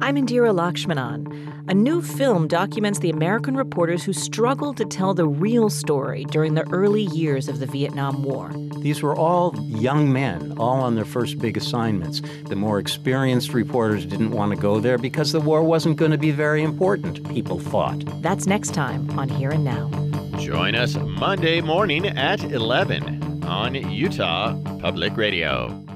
[0.00, 1.68] I'm Indira Lakshmanan.
[1.68, 6.54] A new film documents the American reporters who struggled to tell the real story during
[6.54, 8.50] the early years of the Vietnam War.
[8.78, 12.22] These were all young men, all on their first big assignments.
[12.46, 16.18] The more experienced reporters didn't want to go there because the war wasn't going to
[16.18, 18.02] be very important, people thought.
[18.22, 19.90] That's next time on Here and Now.
[20.38, 25.87] Join us Monday morning at 11 on Utah Public Radio.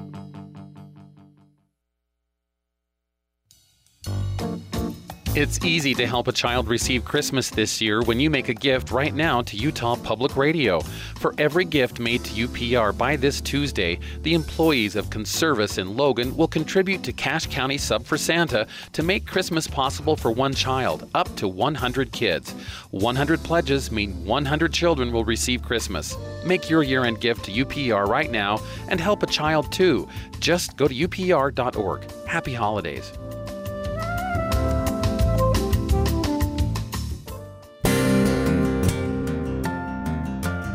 [5.35, 8.91] It's easy to help a child receive Christmas this year when you make a gift
[8.91, 10.81] right now to Utah Public Radio.
[11.15, 16.37] For every gift made to UPR by this Tuesday, the employees of Conservice in Logan
[16.37, 21.09] will contribute to Cache County Sub for Santa to make Christmas possible for one child,
[21.15, 22.51] up to 100 kids.
[22.91, 26.15] 100 pledges mean 100 children will receive Christmas.
[26.45, 30.07] Make your year end gift to UPR right now and help a child too.
[30.37, 32.03] Just go to upr.org.
[32.27, 33.11] Happy holidays.